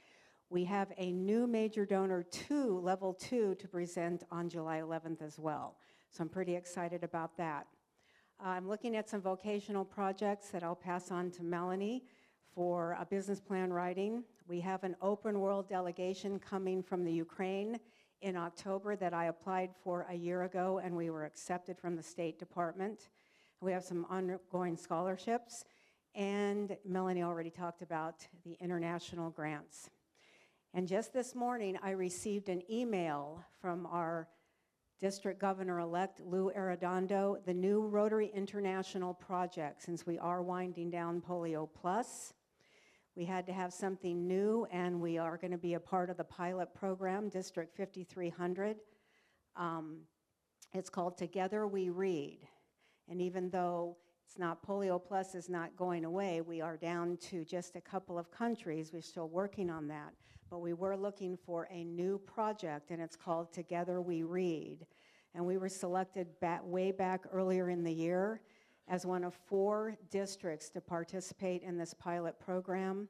We 0.49 0.65
have 0.65 0.93
a 0.97 1.13
new 1.13 1.47
major 1.47 1.85
donor 1.85 2.23
two, 2.23 2.79
level 2.79 3.13
two, 3.13 3.55
to 3.57 3.69
present 3.69 4.23
on 4.31 4.49
July 4.49 4.81
11th 4.81 5.21
as 5.21 5.39
well. 5.39 5.77
So 6.11 6.23
I'm 6.23 6.31
pretty 6.31 6.55
excited 6.55 7.05
about 7.05 7.37
that. 7.37 7.67
Uh, 8.43 8.49
I'm 8.51 8.69
looking 8.69 8.97
at 8.97 9.11
some 9.11 9.21
vocational 9.21 9.85
projects 9.85 10.49
that 10.51 10.63
I'll 10.63 10.77
pass 10.77 11.11
on 11.11 11.31
to 11.33 11.43
Melanie 11.43 12.05
for 12.55 12.97
a 12.99 13.05
business 13.05 13.41
plan 13.41 13.73
writing. 13.73 14.25
We 14.49 14.61
have 14.61 14.85
an 14.85 14.97
open 15.03 15.41
world 15.41 15.69
delegation 15.69 16.39
coming 16.39 16.83
from 16.83 17.05
the 17.05 17.13
Ukraine 17.13 17.79
in 18.23 18.37
October 18.37 18.97
that 18.97 19.15
I 19.15 19.27
applied 19.27 19.71
for 19.83 20.07
a 20.11 20.15
year 20.15 20.43
ago 20.43 20.81
and 20.83 20.97
we 20.97 21.11
were 21.11 21.25
accepted 21.25 21.79
from 21.79 21.97
the 21.97 22.03
State 22.03 22.39
Department. 22.39 23.09
We 23.61 23.73
have 23.73 23.85
some 23.85 24.07
ongoing 24.11 24.77
scholarships 24.77 25.65
and 26.15 26.77
Melanie 26.85 27.23
already 27.23 27.51
talked 27.51 27.83
about 27.83 28.27
the 28.45 28.57
international 28.61 29.31
grants. 29.31 29.91
And 30.73 30.89
just 30.89 31.13
this 31.13 31.35
morning, 31.35 31.79
I 31.83 31.91
received 31.91 32.49
an 32.49 32.63
email 32.71 33.45
from 33.61 33.87
our 33.87 34.29
district 34.99 35.41
governor-elect, 35.41 36.21
Lou 36.21 36.51
Arredondo, 36.57 37.45
the 37.45 37.53
new 37.53 37.87
Rotary 37.87 38.31
International 38.35 39.13
project, 39.13 39.83
since 39.83 40.07
we 40.07 40.19
are 40.19 40.43
winding 40.43 40.91
down 40.91 41.21
Polio 41.21 41.69
Plus. 41.81 42.33
We 43.17 43.25
had 43.25 43.47
to 43.47 43.53
have 43.53 43.73
something 43.73 44.29
new, 44.29 44.67
and 44.71 45.01
we 45.01 45.19
are 45.19 45.37
going 45.37 45.51
to 45.51 45.59
be 45.59 45.75
a 45.75 45.81
part 45.81 46.11
of 46.11 46.17
the 46.17 46.25
pilot 46.25 46.75
program, 46.75 47.29
District 47.29 47.75
5300. 47.77 48.77
Um, 49.57 50.03
it's 50.73 50.91
called 50.91 51.17
Together 51.17 51.67
We 51.67 51.89
Read. 51.89 52.41
And 53.09 53.21
even 53.21 53.51
though 53.51 53.97
it's 54.25 54.39
not 54.39 54.65
Polio 54.65 55.03
Plus 55.03 55.35
is 55.35 55.49
not 55.49 55.77
going 55.77 56.05
away, 56.05 56.43
we 56.43 56.61
are 56.61 56.77
down 56.77 57.17
to 57.31 57.45
just 57.45 57.75
a 57.75 57.81
couple 57.81 58.19
of 58.19 58.31
countries. 58.31 58.91
We're 58.93 59.01
still 59.01 59.29
working 59.29 59.71
on 59.71 59.89
that 59.89 60.13
but 60.51 60.59
we 60.59 60.73
were 60.73 60.97
looking 60.97 61.37
for 61.37 61.69
a 61.71 61.85
new 61.85 62.19
project, 62.19 62.91
and 62.91 63.03
it's 63.03 63.17
called 63.17 63.53
Together 63.53 64.01
We 64.01 64.23
Read. 64.23 64.87
And 65.35 65.45
we 65.45 65.59
were 65.59 65.69
selected 65.69 66.29
way 66.63 66.93
back 66.93 67.25
earlier 67.31 67.69
in 67.69 67.85
the 67.85 67.93
year 67.93 68.41
as 68.89 69.05
one 69.05 69.25
of 69.25 69.35
four 69.35 69.97
districts 70.11 70.69
to 70.71 70.81
participate 70.81 71.63
in 71.63 71.77
this 71.77 71.95
pilot 71.95 72.39
program. 72.39 73.09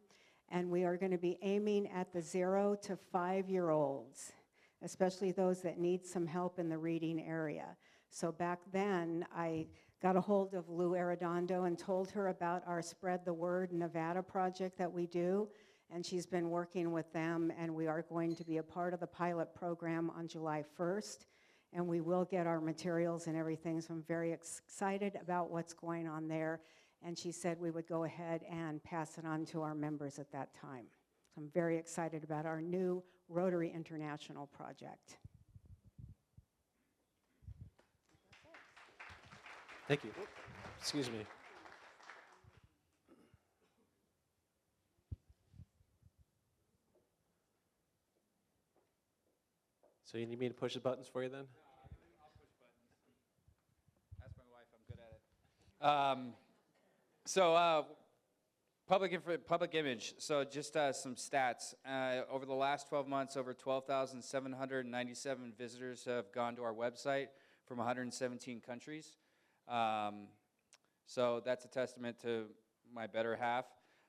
And 0.50 0.70
we 0.70 0.84
are 0.84 0.96
going 0.96 1.12
to 1.12 1.18
be 1.18 1.38
aiming 1.42 1.88
at 1.88 2.12
the 2.12 2.22
zero 2.22 2.76
to 2.82 2.96
five 2.96 3.50
year 3.50 3.70
olds, 3.70 4.32
especially 4.82 5.32
those 5.32 5.60
that 5.62 5.78
need 5.78 6.06
some 6.06 6.26
help 6.26 6.58
in 6.58 6.68
the 6.68 6.78
reading 6.78 7.20
area. 7.20 7.76
So 8.10 8.32
back 8.32 8.60
then, 8.72 9.26
I 9.34 9.66
got 10.00 10.16
a 10.16 10.20
hold 10.20 10.54
of 10.54 10.68
Lou 10.68 10.92
Arredondo 10.92 11.66
and 11.66 11.78
told 11.78 12.10
her 12.12 12.28
about 12.28 12.62
our 12.66 12.80
Spread 12.80 13.24
the 13.24 13.34
Word 13.34 13.72
Nevada 13.72 14.22
project 14.22 14.78
that 14.78 14.90
we 14.90 15.06
do. 15.06 15.48
And 15.92 16.04
she's 16.04 16.26
been 16.26 16.50
working 16.50 16.90
with 16.92 17.12
them, 17.12 17.52
and 17.56 17.72
we 17.74 17.86
are 17.86 18.02
going 18.02 18.34
to 18.36 18.44
be 18.44 18.56
a 18.56 18.62
part 18.62 18.92
of 18.92 19.00
the 19.00 19.06
pilot 19.06 19.54
program 19.54 20.10
on 20.10 20.26
July 20.26 20.64
1st. 20.78 21.26
And 21.72 21.86
we 21.86 22.00
will 22.00 22.24
get 22.24 22.46
our 22.46 22.60
materials 22.60 23.26
and 23.26 23.36
everything, 23.36 23.80
so 23.80 23.94
I'm 23.94 24.02
very 24.08 24.32
excited 24.32 25.18
about 25.20 25.50
what's 25.50 25.74
going 25.74 26.06
on 26.06 26.28
there. 26.28 26.60
And 27.04 27.18
she 27.18 27.30
said 27.30 27.60
we 27.60 27.70
would 27.70 27.86
go 27.86 28.04
ahead 28.04 28.42
and 28.50 28.82
pass 28.82 29.18
it 29.18 29.26
on 29.26 29.44
to 29.46 29.62
our 29.62 29.74
members 29.74 30.18
at 30.18 30.32
that 30.32 30.54
time. 30.54 30.86
So 31.34 31.42
I'm 31.42 31.50
very 31.52 31.76
excited 31.76 32.24
about 32.24 32.46
our 32.46 32.62
new 32.62 33.02
Rotary 33.28 33.70
International 33.74 34.46
project. 34.46 35.18
Thank 39.88 40.04
you. 40.04 40.10
Excuse 40.80 41.10
me. 41.10 41.26
So 50.16 50.20
you 50.20 50.26
need 50.26 50.38
me 50.38 50.48
to 50.48 50.54
push 50.54 50.72
the 50.72 50.80
buttons 50.80 51.06
for 51.06 51.22
you 51.22 51.28
then? 51.28 51.44
Um, 55.82 56.32
so, 57.26 57.54
uh, 57.54 57.82
public, 58.88 59.46
public 59.46 59.74
image. 59.74 60.14
So, 60.16 60.42
just 60.42 60.74
uh, 60.74 60.94
some 60.94 61.16
stats. 61.16 61.74
Uh, 61.86 62.22
over 62.32 62.46
the 62.46 62.54
last 62.54 62.88
12 62.88 63.06
months, 63.06 63.36
over 63.36 63.52
12,797 63.52 65.52
visitors 65.58 66.06
have 66.06 66.32
gone 66.32 66.56
to 66.56 66.62
our 66.62 66.72
website 66.72 67.26
from 67.66 67.76
117 67.76 68.62
countries. 68.62 69.18
Um, 69.68 70.28
so, 71.04 71.42
that's 71.44 71.66
a 71.66 71.68
testament 71.68 72.18
to 72.22 72.46
my 72.90 73.06
better 73.06 73.36
half. 73.36 73.66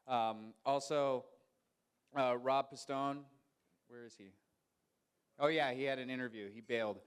Um, 0.08 0.54
also, 0.66 1.26
uh, 2.18 2.38
Rob 2.38 2.72
Pistone, 2.72 3.24
where 3.90 4.06
is 4.06 4.16
he? 4.18 4.32
Oh, 5.40 5.48
yeah, 5.48 5.72
he 5.72 5.84
had 5.84 6.00
an 6.00 6.10
interview. 6.10 6.50
He 6.52 6.62
bailed. 6.62 6.98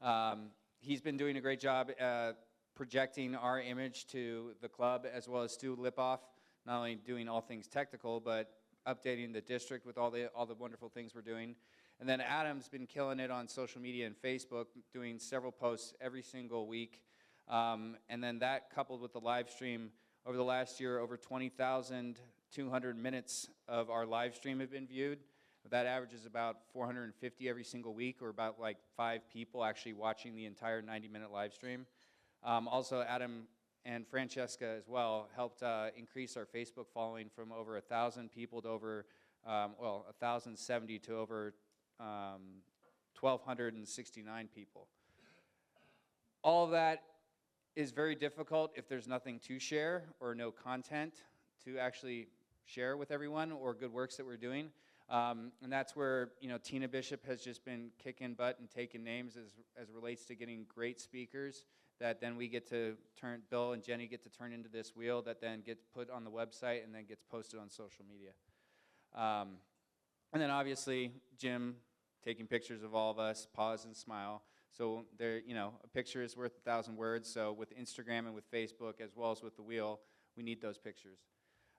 Um, 0.00 0.46
he's 0.80 1.02
been 1.02 1.18
doing 1.18 1.36
a 1.36 1.40
great 1.42 1.60
job 1.60 1.90
uh, 2.00 2.32
projecting 2.74 3.34
our 3.34 3.60
image 3.60 4.06
to 4.06 4.52
the 4.62 4.68
club, 4.68 5.06
as 5.12 5.28
well 5.28 5.42
as 5.42 5.52
Stu 5.52 5.76
Lipoff, 5.76 6.20
not 6.64 6.78
only 6.78 6.94
doing 6.94 7.28
all 7.28 7.42
things 7.42 7.68
technical, 7.68 8.20
but 8.20 8.54
updating 8.88 9.34
the 9.34 9.42
district 9.42 9.84
with 9.84 9.98
all 9.98 10.10
the, 10.10 10.28
all 10.34 10.46
the 10.46 10.54
wonderful 10.54 10.88
things 10.88 11.14
we're 11.14 11.20
doing. 11.20 11.54
And 12.00 12.08
then 12.08 12.22
Adam's 12.22 12.68
been 12.68 12.86
killing 12.86 13.20
it 13.20 13.30
on 13.30 13.48
social 13.48 13.82
media 13.82 14.06
and 14.06 14.16
Facebook, 14.16 14.66
doing 14.90 15.18
several 15.18 15.52
posts 15.52 15.92
every 16.00 16.22
single 16.22 16.66
week. 16.66 17.02
Um, 17.48 17.96
and 18.08 18.24
then 18.24 18.38
that 18.38 18.74
coupled 18.74 19.02
with 19.02 19.12
the 19.12 19.20
live 19.20 19.50
stream, 19.50 19.90
over 20.24 20.38
the 20.38 20.42
last 20.42 20.80
year, 20.80 21.00
over 21.00 21.18
20,200 21.18 22.96
minutes 22.96 23.50
of 23.68 23.90
our 23.90 24.06
live 24.06 24.34
stream 24.34 24.60
have 24.60 24.70
been 24.70 24.86
viewed. 24.86 25.18
That 25.70 25.86
averages 25.86 26.26
about 26.26 26.58
450 26.72 27.48
every 27.48 27.64
single 27.64 27.94
week, 27.94 28.20
or 28.20 28.28
about 28.28 28.60
like 28.60 28.76
five 28.96 29.22
people 29.30 29.64
actually 29.64 29.94
watching 29.94 30.36
the 30.36 30.44
entire 30.44 30.82
90-minute 30.82 31.32
live 31.32 31.54
stream. 31.54 31.86
Um, 32.42 32.68
also, 32.68 33.00
Adam 33.00 33.48
and 33.86 34.06
Francesca 34.06 34.66
as 34.66 34.88
well 34.88 35.28
helped 35.34 35.62
uh, 35.62 35.86
increase 35.96 36.36
our 36.36 36.46
Facebook 36.46 36.86
following 36.92 37.28
from 37.34 37.52
over 37.52 37.72
1,000 37.72 38.30
people 38.30 38.62
to 38.62 38.68
over, 38.68 39.06
um, 39.46 39.74
well, 39.80 40.04
1,070 40.20 40.98
to 41.00 41.16
over 41.16 41.54
um, 42.00 42.62
1,269 43.20 44.48
people. 44.54 44.86
All 46.42 46.64
of 46.64 46.70
that 46.72 47.02
is 47.76 47.90
very 47.90 48.14
difficult 48.14 48.72
if 48.76 48.88
there's 48.88 49.08
nothing 49.08 49.38
to 49.40 49.58
share 49.58 50.04
or 50.20 50.34
no 50.34 50.50
content 50.50 51.14
to 51.64 51.78
actually 51.78 52.28
share 52.64 52.96
with 52.96 53.10
everyone 53.10 53.52
or 53.52 53.74
good 53.74 53.92
works 53.92 54.16
that 54.16 54.26
we're 54.26 54.36
doing. 54.36 54.70
Um, 55.10 55.52
and 55.62 55.70
that's 55.70 55.94
where 55.94 56.30
you 56.40 56.48
know 56.48 56.58
Tina 56.58 56.88
Bishop 56.88 57.26
has 57.26 57.42
just 57.42 57.64
been 57.64 57.90
kicking 58.02 58.34
butt 58.34 58.58
and 58.58 58.70
taking 58.70 59.04
names 59.04 59.36
as 59.36 59.50
as 59.80 59.90
relates 59.90 60.24
to 60.26 60.34
getting 60.34 60.64
great 60.74 61.00
speakers 61.00 61.64
that 62.00 62.20
then 62.20 62.36
we 62.36 62.48
get 62.48 62.68
to 62.70 62.96
turn 63.18 63.42
Bill 63.50 63.72
and 63.72 63.82
Jenny 63.82 64.06
get 64.06 64.22
to 64.24 64.28
turn 64.28 64.52
into 64.52 64.68
this 64.68 64.96
wheel 64.96 65.22
that 65.22 65.40
then 65.40 65.60
gets 65.60 65.84
put 65.94 66.10
on 66.10 66.24
the 66.24 66.30
website 66.30 66.84
and 66.84 66.94
then 66.94 67.04
gets 67.04 67.22
posted 67.22 67.60
on 67.60 67.70
social 67.70 68.04
media. 68.08 68.32
Um, 69.14 69.58
and 70.32 70.42
then 70.42 70.50
obviously 70.50 71.12
Jim 71.38 71.76
taking 72.24 72.46
pictures 72.46 72.82
of 72.82 72.94
all 72.94 73.10
of 73.10 73.18
us, 73.18 73.46
pause 73.54 73.84
and 73.84 73.96
smile. 73.96 74.42
So 74.76 75.04
there, 75.18 75.38
you 75.46 75.54
know, 75.54 75.74
a 75.84 75.88
picture 75.88 76.22
is 76.22 76.36
worth 76.36 76.56
a 76.56 76.60
thousand 76.68 76.96
words. 76.96 77.32
So 77.32 77.52
with 77.52 77.76
Instagram 77.78 78.20
and 78.20 78.34
with 78.34 78.50
Facebook, 78.50 79.00
as 79.00 79.10
well 79.14 79.30
as 79.30 79.42
with 79.42 79.54
the 79.54 79.62
wheel, 79.62 80.00
we 80.36 80.42
need 80.42 80.60
those 80.60 80.78
pictures. 80.78 81.18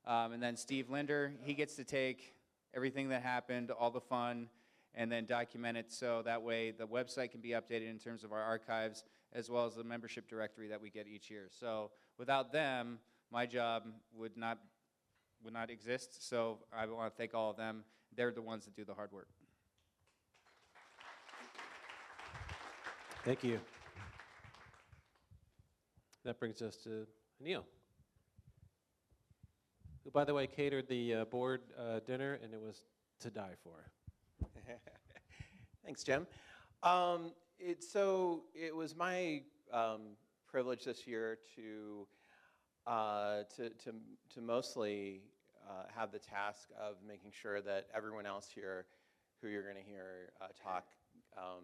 Um, 0.05 0.31
and 0.31 0.41
then 0.41 0.55
Steve 0.55 0.89
Linder, 0.89 1.33
he 1.41 1.53
gets 1.53 1.75
to 1.75 1.83
take 1.83 2.34
everything 2.75 3.09
that 3.09 3.23
happened, 3.23 3.71
all 3.71 3.89
the 3.89 4.01
fun, 4.01 4.49
and 4.93 5.11
then 5.11 5.25
document 5.25 5.77
it 5.77 5.91
so 5.91 6.21
that 6.23 6.41
way 6.41 6.71
the 6.71 6.87
website 6.87 7.31
can 7.31 7.41
be 7.41 7.49
updated 7.49 7.89
in 7.89 7.97
terms 7.97 8.23
of 8.23 8.31
our 8.31 8.41
archives 8.41 9.03
as 9.33 9.49
well 9.49 9.65
as 9.65 9.75
the 9.75 9.83
membership 9.83 10.29
directory 10.29 10.67
that 10.69 10.81
we 10.81 10.89
get 10.89 11.07
each 11.07 11.29
year. 11.29 11.47
So 11.49 11.91
without 12.17 12.51
them, 12.51 12.99
my 13.31 13.45
job 13.45 13.83
would 14.13 14.37
not 14.37 14.59
would 15.43 15.53
not 15.53 15.69
exist. 15.69 16.27
So 16.27 16.59
I 16.75 16.85
want 16.87 17.11
to 17.11 17.17
thank 17.17 17.33
all 17.33 17.51
of 17.51 17.57
them. 17.57 17.83
They're 18.15 18.31
the 18.31 18.41
ones 18.41 18.65
that 18.65 18.75
do 18.75 18.85
the 18.85 18.93
hard 18.93 19.11
work. 19.11 19.27
Thank 23.23 23.43
you. 23.43 23.59
That 26.23 26.39
brings 26.39 26.61
us 26.61 26.77
to 26.77 27.05
Neil, 27.39 27.65
who, 30.05 30.11
by 30.11 30.23
the 30.23 30.33
way, 30.33 30.47
catered 30.47 30.87
the 30.87 31.13
uh, 31.13 31.25
board 31.25 31.61
uh, 31.77 31.99
dinner, 32.05 32.39
and 32.41 32.53
it 32.53 32.61
was 32.61 32.85
to 33.19 33.29
die 33.31 33.55
for. 33.63 33.91
Thanks, 35.83 36.03
Jim. 36.03 36.27
Um, 36.83 37.31
it, 37.59 37.83
so 37.83 38.43
it 38.53 38.73
was 38.73 38.95
my 38.95 39.41
um, 39.73 40.01
privilege 40.47 40.85
this 40.85 41.07
year 41.07 41.39
to, 41.55 42.07
uh, 42.85 43.43
to, 43.55 43.69
to, 43.69 43.95
to 44.35 44.41
mostly 44.41 45.23
uh, 45.67 45.83
have 45.95 46.11
the 46.11 46.19
task 46.19 46.69
of 46.79 46.97
making 47.05 47.31
sure 47.31 47.59
that 47.61 47.87
everyone 47.95 48.27
else 48.27 48.49
here 48.53 48.85
who 49.41 49.47
you're 49.47 49.63
going 49.63 49.83
to 49.83 49.89
hear 49.89 50.29
uh, 50.39 50.47
talk 50.63 50.85
um, 51.35 51.63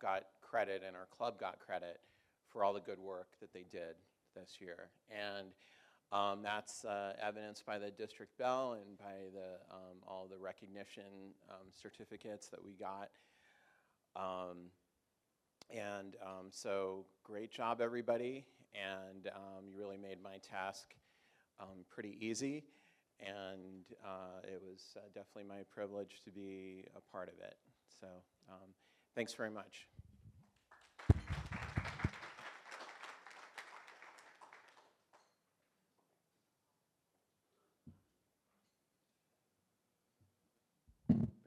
got 0.00 0.24
credit 0.42 0.82
and 0.84 0.96
our 0.96 1.06
club 1.16 1.38
got 1.38 1.60
credit 1.60 2.00
for 2.48 2.64
all 2.64 2.72
the 2.72 2.80
good 2.80 2.98
work 2.98 3.28
that 3.40 3.52
they 3.52 3.64
did 3.70 3.94
this 4.34 4.56
year. 4.60 4.90
And 5.10 5.48
um, 6.14 6.42
that's 6.42 6.84
uh, 6.84 7.14
evidenced 7.20 7.66
by 7.66 7.76
the 7.76 7.90
district 7.90 8.38
bell 8.38 8.74
and 8.74 8.96
by 8.98 9.14
the, 9.34 9.74
um, 9.74 9.98
all 10.06 10.28
the 10.30 10.38
recognition 10.38 11.02
um, 11.50 11.66
certificates 11.82 12.46
that 12.48 12.64
we 12.64 12.72
got. 12.72 13.10
Um, 14.14 14.70
and 15.70 16.14
um, 16.22 16.46
so, 16.50 17.04
great 17.24 17.50
job, 17.50 17.80
everybody. 17.80 18.44
And 18.74 19.26
um, 19.34 19.64
you 19.68 19.76
really 19.76 19.96
made 19.96 20.22
my 20.22 20.36
task 20.48 20.94
pretty 21.90 22.16
easy. 22.20 22.64
And 23.18 23.84
uh, 24.04 24.40
it 24.44 24.62
was 24.62 24.96
uh, 24.96 25.00
definitely 25.14 25.48
my 25.48 25.62
privilege 25.74 26.20
to 26.24 26.30
be 26.30 26.84
a 26.96 27.00
part 27.10 27.28
of 27.28 27.34
it. 27.40 27.56
So, 28.00 28.06
thanks 29.16 29.34
very 29.34 29.50
much. 29.50 29.88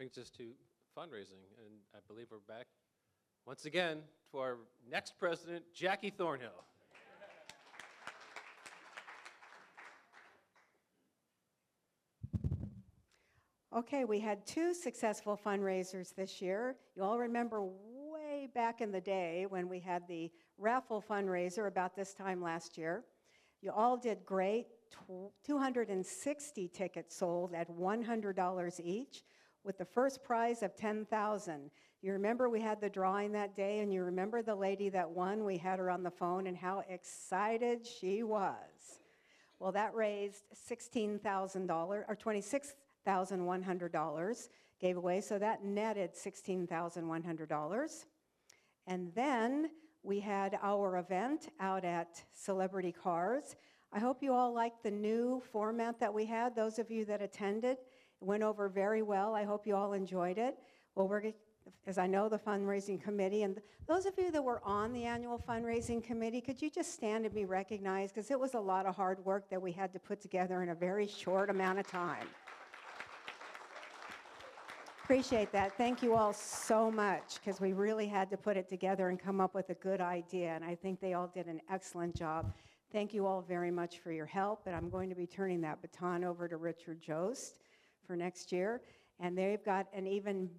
Brings 0.08 0.26
us 0.26 0.30
to 0.38 0.52
fundraising, 0.98 1.44
and 1.66 1.74
I 1.94 1.98
believe 2.08 2.28
we're 2.32 2.38
back 2.48 2.68
once 3.46 3.66
again 3.66 4.00
to 4.32 4.38
our 4.38 4.58
next 4.90 5.20
president, 5.20 5.66
Jackie 5.74 6.12
Thornhill. 6.12 6.64
Okay, 13.76 14.06
we 14.06 14.22
had 14.22 14.46
two 14.46 14.74
successful 14.74 15.38
fundraisers 15.46 16.16
this 16.16 16.42
year. 16.42 16.78
You 16.96 17.04
all 17.04 17.20
remember 17.20 17.66
way 17.66 18.48
back 18.56 18.80
in 18.80 18.94
the 18.94 19.02
day 19.02 19.46
when 19.50 19.68
we 19.68 19.82
had 19.82 20.08
the 20.08 20.32
raffle 20.58 21.04
fundraiser 21.06 21.68
about 21.68 21.98
this 21.98 22.14
time 22.14 22.42
last 22.42 22.78
year. 22.78 23.04
You 23.62 23.72
all 23.72 23.98
did 23.98 24.26
great. 24.26 24.68
260 25.44 26.68
tickets 26.70 27.14
sold 27.14 27.54
at 27.54 27.70
$100 27.70 28.80
each 28.82 29.24
with 29.68 29.78
the 29.78 29.86
first 29.86 30.24
prize 30.24 30.64
of 30.64 30.76
10,000. 30.78 31.70
You 32.02 32.14
remember 32.14 32.50
we 32.50 32.62
had 32.62 32.80
the 32.80 32.88
drawing 32.90 33.34
that 33.34 33.54
day 33.54 33.82
and 33.82 33.94
you 33.94 34.02
remember 34.02 34.42
the 34.42 34.56
lady 34.56 34.88
that 34.90 35.10
won? 35.10 35.44
We 35.44 35.58
had 35.58 35.78
her 35.78 35.92
on 35.92 36.04
the 36.04 36.10
phone 36.10 36.48
and 36.48 36.56
how 36.56 36.86
excited 36.90 37.86
she 37.86 38.24
was. 38.24 39.02
Well, 39.60 39.74
that 39.74 39.94
raised 39.94 40.44
$16,000 40.70 42.06
or 42.08 42.16
$26,100 42.16 44.50
gave 44.80 44.96
away, 44.96 45.20
so 45.20 45.38
that 45.38 45.66
netted 45.66 46.14
$16,100. 46.14 48.06
And 48.86 49.12
then 49.16 49.72
we 50.02 50.22
had 50.22 50.58
our 50.62 50.96
event 50.98 51.50
out 51.60 51.84
at 51.84 52.24
Celebrity 52.34 52.94
Cars. 52.94 53.58
I 53.92 54.00
hope 54.00 54.24
you 54.24 54.34
all 54.34 54.54
liked 54.54 54.84
the 54.84 54.92
new 54.92 55.42
format 55.52 56.00
that 56.00 56.14
we 56.14 56.26
had. 56.26 56.56
Those 56.56 56.80
of 56.80 56.90
you 56.92 57.04
that 57.06 57.22
attended, 57.22 57.78
it 58.22 58.26
went 58.26 58.44
over 58.44 58.70
very 58.70 59.02
well. 59.02 59.36
I 59.36 59.44
hope 59.44 59.68
you 59.68 59.76
all 59.76 59.94
enjoyed 59.94 60.38
it. 60.38 60.58
Well, 60.96 61.08
we're, 61.08 61.32
as 61.86 61.98
I 61.98 62.08
know, 62.08 62.30
the 62.30 62.40
fundraising 62.40 63.02
committee, 63.02 63.44
and 63.44 63.62
those 63.88 64.06
of 64.06 64.14
you 64.18 64.32
that 64.32 64.44
were 64.44 64.62
on 64.64 64.92
the 64.94 65.06
annual 65.06 65.42
fundraising 65.48 66.04
committee, 66.04 66.42
could 66.42 66.62
you 66.62 66.70
just 66.70 66.94
stand 66.94 67.26
and 67.26 67.36
be 67.36 67.46
recognized? 67.46 68.16
Because 68.16 68.32
it 68.32 68.40
was 68.40 68.56
a 68.56 68.60
lot 68.60 68.86
of 68.86 68.96
hard 68.96 69.24
work 69.24 69.50
that 69.50 69.62
we 69.62 69.72
had 69.72 69.94
to 69.94 70.00
put 70.00 70.20
together 70.20 70.64
in 70.64 70.70
a 70.70 70.76
very 70.76 71.08
short 71.08 71.50
amount 71.50 71.80
of 71.80 71.88
time. 71.88 72.28
Appreciate 75.04 75.54
that. 75.54 75.78
Thank 75.78 76.04
you 76.04 76.16
all 76.16 76.34
so 76.34 76.92
much 76.92 77.36
because 77.36 77.62
we 77.62 77.72
really 77.72 78.08
had 78.08 78.30
to 78.30 78.36
put 78.36 78.58
it 78.58 78.68
together 78.68 79.08
and 79.08 79.18
come 79.18 79.40
up 79.40 79.56
with 79.56 79.70
a 79.70 79.76
good 79.76 80.02
idea. 80.02 80.50
And 80.50 80.66
I 80.66 80.76
think 80.76 81.00
they 81.00 81.14
all 81.14 81.28
did 81.28 81.46
an 81.46 81.62
excellent 81.72 82.14
job. 82.14 82.54
Thank 82.92 83.14
you 83.14 83.26
all 83.26 83.42
very 83.42 83.72
much 83.72 84.00
for 84.00 84.12
your 84.12 84.26
help. 84.26 84.64
And 84.66 84.76
I'm 84.76 84.90
going 84.90 85.08
to 85.08 85.16
be 85.16 85.26
turning 85.26 85.62
that 85.62 85.82
baton 85.82 86.26
over 86.26 86.50
to 86.50 86.58
Richard 86.58 87.02
Jost 87.02 87.60
for 88.08 88.16
next 88.16 88.52
year. 88.52 88.82
And 89.20 89.38
they've 89.38 89.64
got 89.64 89.88
an 89.94 90.08
even, 90.08 90.50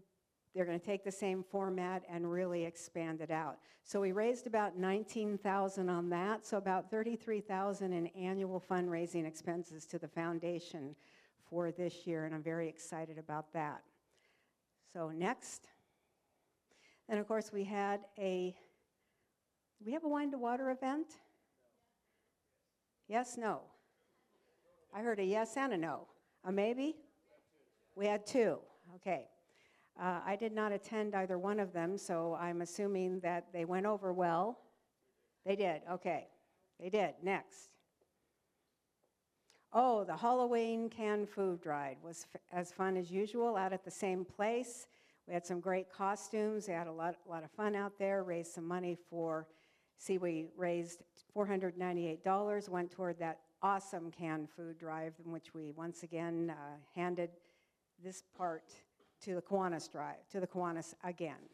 they're 0.54 0.66
going 0.66 0.78
to 0.78 0.84
take 0.84 1.02
the 1.02 1.11
same 1.11 1.42
format 1.42 2.04
and 2.08 2.30
really 2.30 2.64
expand 2.64 3.20
it 3.20 3.30
out. 3.30 3.58
So 3.82 4.00
we 4.00 4.12
raised 4.12 4.46
about 4.46 4.76
19,000 4.76 5.88
on 5.88 6.11
that. 6.11 6.46
So 6.46 6.58
about 6.58 6.90
33,000 6.90 7.92
in 7.92 8.06
annual 8.08 8.62
fundraising 8.70 9.26
expenses 9.26 9.87
to 9.87 9.98
the 9.98 10.08
foundation 10.08 10.94
for 11.48 11.70
this 11.70 12.06
year. 12.06 12.26
And 12.26 12.34
I'm 12.34 12.42
very 12.42 12.68
excited 12.68 13.16
about 13.18 13.52
that. 13.54 13.82
So 14.92 15.11
next. 15.11 15.68
Then, 17.08 17.18
of 17.18 17.26
course, 17.26 17.50
we 17.52 17.64
had 17.64 18.00
a, 18.18 18.54
we 19.84 19.92
have 19.92 20.04
a 20.04 20.08
wine 20.08 20.30
to 20.32 20.38
water 20.38 20.70
event? 20.70 21.06
Yes, 23.08 23.38
no? 23.38 23.62
I 24.94 25.00
heard 25.00 25.18
a 25.18 25.24
yes 25.24 25.56
and 25.56 25.72
a 25.72 25.78
no. 25.78 26.06
A 26.44 26.52
maybe? 26.52 26.96
We 27.98 28.06
had 28.06 28.24
two. 28.24 28.58
Okay. 28.94 29.26
Uh, 30.00 30.20
I 30.24 30.37
did 30.37 30.52
not 30.52 30.70
attend 30.70 31.16
either 31.16 31.37
one 31.37 31.58
of 31.58 31.72
them, 31.72 31.98
so 31.98 32.38
I'm 32.40 32.62
assuming 32.62 33.18
that 33.20 33.46
they 33.52 33.64
went 33.64 33.87
over 33.87 34.12
well. 34.12 34.61
They 35.44 35.56
did. 35.56 35.82
Okay. 35.90 36.28
They 36.78 36.90
did. 36.90 37.14
Next. 37.24 37.70
Oh, 39.72 40.04
the 40.04 40.16
Halloween 40.16 40.88
canned 40.88 41.28
food 41.28 41.61
drive 41.61 41.96
was 42.00 42.24
as 42.52 42.70
fun 42.70 42.96
as 42.96 43.11
usual 43.11 43.56
out 43.56 43.72
at 43.72 43.84
the 43.84 43.90
same 43.90 44.24
place. 44.24 44.87
We 45.26 45.34
had 45.34 45.44
some 45.44 45.58
great 45.58 45.92
costumes. 45.92 46.66
They 46.66 46.74
had 46.74 46.87
a 46.87 46.92
lot, 46.92 47.16
a 47.26 47.28
lot 47.28 47.42
of 47.42 47.50
fun 47.50 47.74
out 47.74 47.98
there, 47.98 48.22
raised 48.22 48.52
some 48.52 48.66
money 48.66 48.96
for, 49.11 49.48
see, 49.96 50.18
we 50.18 50.46
raised 50.56 51.02
$498, 51.37 52.68
went 52.68 52.92
toward 52.92 53.18
that 53.18 53.40
awesome 53.61 54.12
canned 54.12 54.48
food 54.48 54.78
drive, 54.78 55.14
in 55.24 55.32
which 55.32 55.52
we 55.52 55.72
once 55.72 56.04
again 56.04 56.54
uh, 56.56 56.76
handed 56.94 57.30
this 58.02 58.22
part 58.37 58.72
to 59.22 59.34
the 59.34 59.42
Kiwanis 59.42 59.90
Drive, 59.90 60.28
to 60.30 60.40
the 60.40 60.46
Kiwanis 60.46 60.94
again. 61.04 61.48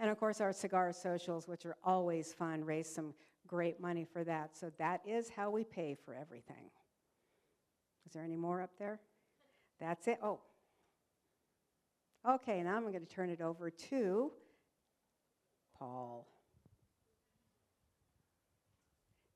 And 0.00 0.10
of 0.10 0.18
course, 0.18 0.40
our 0.40 0.52
cigar 0.52 0.92
socials, 0.92 1.48
which 1.48 1.66
are 1.66 1.76
always 1.82 2.32
fun, 2.32 2.64
raise 2.64 2.88
some 2.88 3.14
great 3.46 3.80
money 3.80 4.04
for 4.04 4.24
that. 4.24 4.56
So 4.56 4.70
that 4.78 5.00
is 5.06 5.28
how 5.28 5.50
we 5.50 5.64
pay 5.64 5.96
for 6.04 6.14
everything. 6.14 6.70
Is 8.06 8.12
there 8.12 8.22
any 8.22 8.36
more 8.36 8.62
up 8.62 8.70
there? 8.78 9.00
That's 9.80 10.06
it. 10.08 10.18
Oh. 10.22 10.40
Okay, 12.28 12.62
now 12.62 12.76
I'm 12.76 12.82
going 12.82 13.00
to 13.00 13.06
turn 13.06 13.30
it 13.30 13.40
over 13.40 13.70
to 13.70 14.32
Paul. 15.78 16.26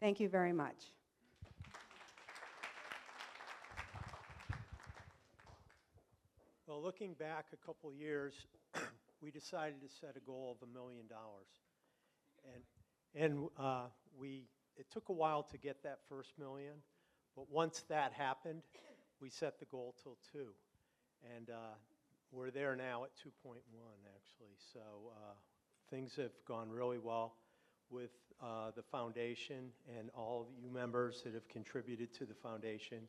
Thank 0.01 0.21
you 0.21 0.29
very 0.29 0.53
much. 0.53 0.93
Well, 6.73 6.83
looking 6.83 7.13
back 7.13 7.49
a 7.53 7.67
couple 7.67 7.93
years, 7.93 8.33
we 9.21 9.31
decided 9.31 9.83
to 9.83 9.95
set 10.01 10.17
a 10.17 10.21
goal 10.21 10.57
of 10.59 10.67
a 10.67 10.73
million 10.73 11.05
dollars. 11.07 11.51
And, 12.55 13.23
and 13.23 13.49
uh, 13.61 13.89
we, 14.19 14.45
it 14.79 14.87
took 14.91 15.11
a 15.11 15.13
while 15.13 15.43
to 15.43 15.59
get 15.59 15.83
that 15.83 15.99
first 16.09 16.31
million, 16.39 16.73
but 17.37 17.51
once 17.51 17.85
that 17.91 18.15
happened, 18.15 18.63
we 19.21 19.29
set 19.29 19.59
the 19.59 19.67
goal 19.67 19.95
till 20.03 20.17
two. 20.33 20.47
And 21.37 21.51
uh, 21.51 21.75
we're 22.31 22.51
there 22.51 22.75
now 22.75 23.05
at 23.05 23.11
2.1, 23.17 23.57
actually. 24.17 24.57
So 24.73 24.81
uh, 25.11 25.35
things 25.91 26.17
have 26.17 26.33
gone 26.49 26.71
really 26.71 26.99
well 26.99 27.35
with 27.91 28.13
uh, 28.43 28.71
the 28.75 28.83
foundation 28.83 29.73
and 29.99 30.09
all 30.15 30.41
of 30.41 30.47
you 30.59 30.71
members 30.71 31.21
that 31.25 31.35
have 31.35 31.47
contributed 31.49 32.15
to 32.15 32.25
the 32.25 32.35
foundation. 32.35 33.01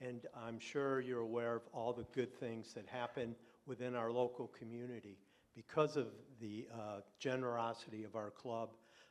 And 0.00 0.26
I'm 0.46 0.60
sure 0.60 1.00
you're 1.00 1.20
aware 1.20 1.56
of 1.56 1.62
all 1.72 1.92
the 1.92 2.06
good 2.14 2.32
things 2.38 2.72
that 2.74 2.86
happen 2.86 3.34
within 3.66 3.94
our 3.94 4.12
local 4.12 4.48
community 4.58 5.18
because 5.54 5.96
of 5.96 6.06
the 6.40 6.68
uh, 6.72 7.00
generosity 7.18 8.04
of 8.04 8.14
our 8.14 8.30
club, 8.30 8.70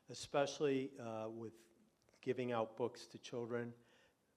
especially 0.10 0.92
uh, 1.00 1.28
with 1.30 1.54
giving 2.22 2.54
out 2.54 2.78
books 2.78 3.06
to 3.08 3.18
children 3.18 3.74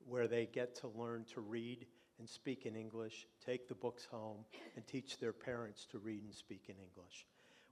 where 0.07 0.27
they 0.27 0.47
get 0.47 0.75
to 0.75 0.89
learn 0.89 1.25
to 1.35 1.41
read 1.41 1.87
and 2.19 2.29
speak 2.29 2.67
in 2.67 2.75
English, 2.75 3.27
take 3.45 3.69
the 3.69 3.75
books 3.75 4.05
home, 4.05 4.39
and 4.77 4.87
teach 4.87 5.19
their 5.19 5.33
parents 5.33 5.87
to 5.87 5.99
read 5.99 6.23
and 6.25 6.35
speak 6.35 6.65
in 6.69 6.75
English, 6.75 7.27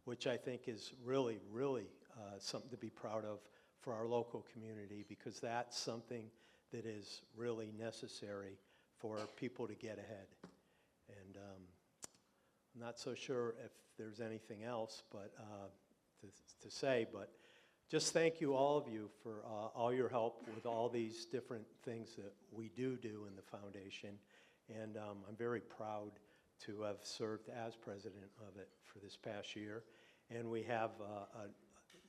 which 0.04 0.26
I 0.26 0.36
think 0.36 0.68
is 0.68 0.92
really, 1.04 1.38
really 1.50 1.86
uh, 2.16 2.38
something 2.38 2.70
to 2.70 2.76
be 2.76 2.90
proud 2.90 3.24
of 3.24 3.40
for 3.80 3.92
our 3.92 4.06
local 4.06 4.46
community 4.52 5.04
because 5.08 5.40
that's 5.40 5.78
something 5.78 6.26
that 6.72 6.86
is 6.86 7.22
really 7.36 7.72
necessary 7.78 8.58
for 8.98 9.18
people 9.36 9.66
to 9.66 9.74
get 9.74 9.98
ahead. 9.98 10.26
And 11.08 11.36
um, 11.36 11.62
I'm 12.74 12.80
not 12.80 12.98
so 12.98 13.14
sure 13.14 13.54
if 13.64 13.72
there's 13.96 14.20
anything 14.20 14.64
else 14.64 15.02
but 15.10 15.32
uh, 15.38 15.68
to, 16.20 16.66
to 16.68 16.74
say, 16.74 17.06
but 17.12 17.30
just 17.90 18.12
thank 18.12 18.40
you, 18.40 18.54
all 18.54 18.76
of 18.76 18.86
you, 18.86 19.08
for 19.22 19.42
uh, 19.46 19.68
all 19.74 19.92
your 19.92 20.08
help 20.08 20.46
with 20.54 20.66
all 20.66 20.88
these 20.88 21.24
different 21.24 21.64
things 21.84 22.14
that 22.16 22.34
we 22.52 22.70
do 22.76 22.96
do 22.96 23.24
in 23.26 23.34
the 23.34 23.42
foundation. 23.42 24.10
And 24.82 24.96
um, 24.98 25.18
I'm 25.26 25.36
very 25.36 25.60
proud 25.60 26.12
to 26.66 26.82
have 26.82 26.98
served 27.02 27.48
as 27.48 27.76
president 27.76 28.30
of 28.46 28.60
it 28.60 28.68
for 28.84 28.98
this 28.98 29.16
past 29.16 29.56
year. 29.56 29.84
And 30.30 30.50
we 30.50 30.62
have 30.64 30.90
uh, 31.00 31.46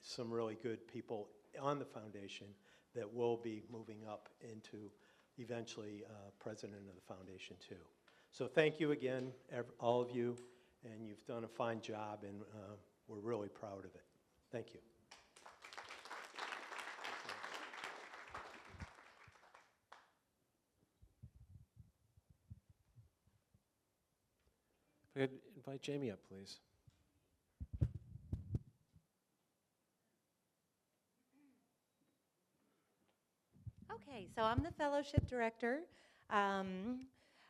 some 0.01 0.31
really 0.31 0.57
good 0.61 0.85
people 0.87 1.29
on 1.61 1.79
the 1.79 1.85
foundation 1.85 2.47
that 2.95 3.13
will 3.13 3.37
be 3.37 3.63
moving 3.71 3.99
up 4.09 4.27
into 4.41 4.91
eventually 5.39 6.03
uh, 6.05 6.29
president 6.39 6.81
of 6.87 6.95
the 6.95 7.13
foundation 7.13 7.55
too. 7.67 7.75
So 8.31 8.47
thank 8.47 8.79
you 8.79 8.91
again, 8.91 9.31
all 9.79 10.01
of 10.01 10.11
you, 10.11 10.35
and 10.85 11.07
you've 11.07 11.25
done 11.25 11.43
a 11.43 11.47
fine 11.47 11.81
job, 11.81 12.19
and 12.23 12.41
uh, 12.41 12.75
we're 13.07 13.19
really 13.19 13.49
proud 13.49 13.79
of 13.79 13.95
it. 13.95 14.03
Thank 14.51 14.73
you. 14.73 14.79
Could 25.15 25.31
invite 25.57 25.81
Jamie 25.81 26.11
up, 26.11 26.19
please. 26.29 26.59
So 34.35 34.41
I'm 34.43 34.61
the 34.63 34.71
fellowship 34.71 35.29
director. 35.29 35.79
Um, 36.29 37.05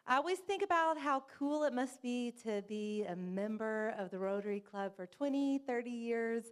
I 0.05 0.17
always 0.17 0.37
think 0.37 0.61
about 0.61 0.99
how 0.99 1.23
cool 1.39 1.63
it 1.63 1.73
must 1.73 1.99
be 1.99 2.31
to 2.43 2.61
be 2.67 3.05
a 3.05 3.15
member 3.15 3.95
of 3.97 4.11
the 4.11 4.19
Rotary 4.19 4.59
Club 4.59 4.95
for 4.95 5.07
20, 5.07 5.59
30 5.65 5.89
years, 5.89 6.43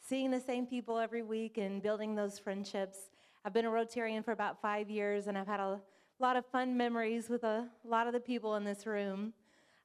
seeing 0.00 0.30
the 0.30 0.40
same 0.40 0.66
people 0.66 0.96
every 0.96 1.22
week 1.22 1.58
and 1.58 1.82
building 1.82 2.14
those 2.14 2.38
friendships. 2.38 3.10
I've 3.44 3.52
been 3.52 3.66
a 3.66 3.70
Rotarian 3.70 4.24
for 4.24 4.32
about 4.32 4.62
five 4.62 4.88
years, 4.88 5.26
and 5.26 5.36
I've 5.36 5.46
had 5.46 5.60
a 5.60 5.78
lot 6.18 6.36
of 6.36 6.46
fun 6.46 6.74
memories 6.74 7.28
with 7.28 7.44
a 7.44 7.68
lot 7.84 8.06
of 8.06 8.14
the 8.14 8.20
people 8.20 8.56
in 8.56 8.64
this 8.64 8.86
room. 8.86 9.34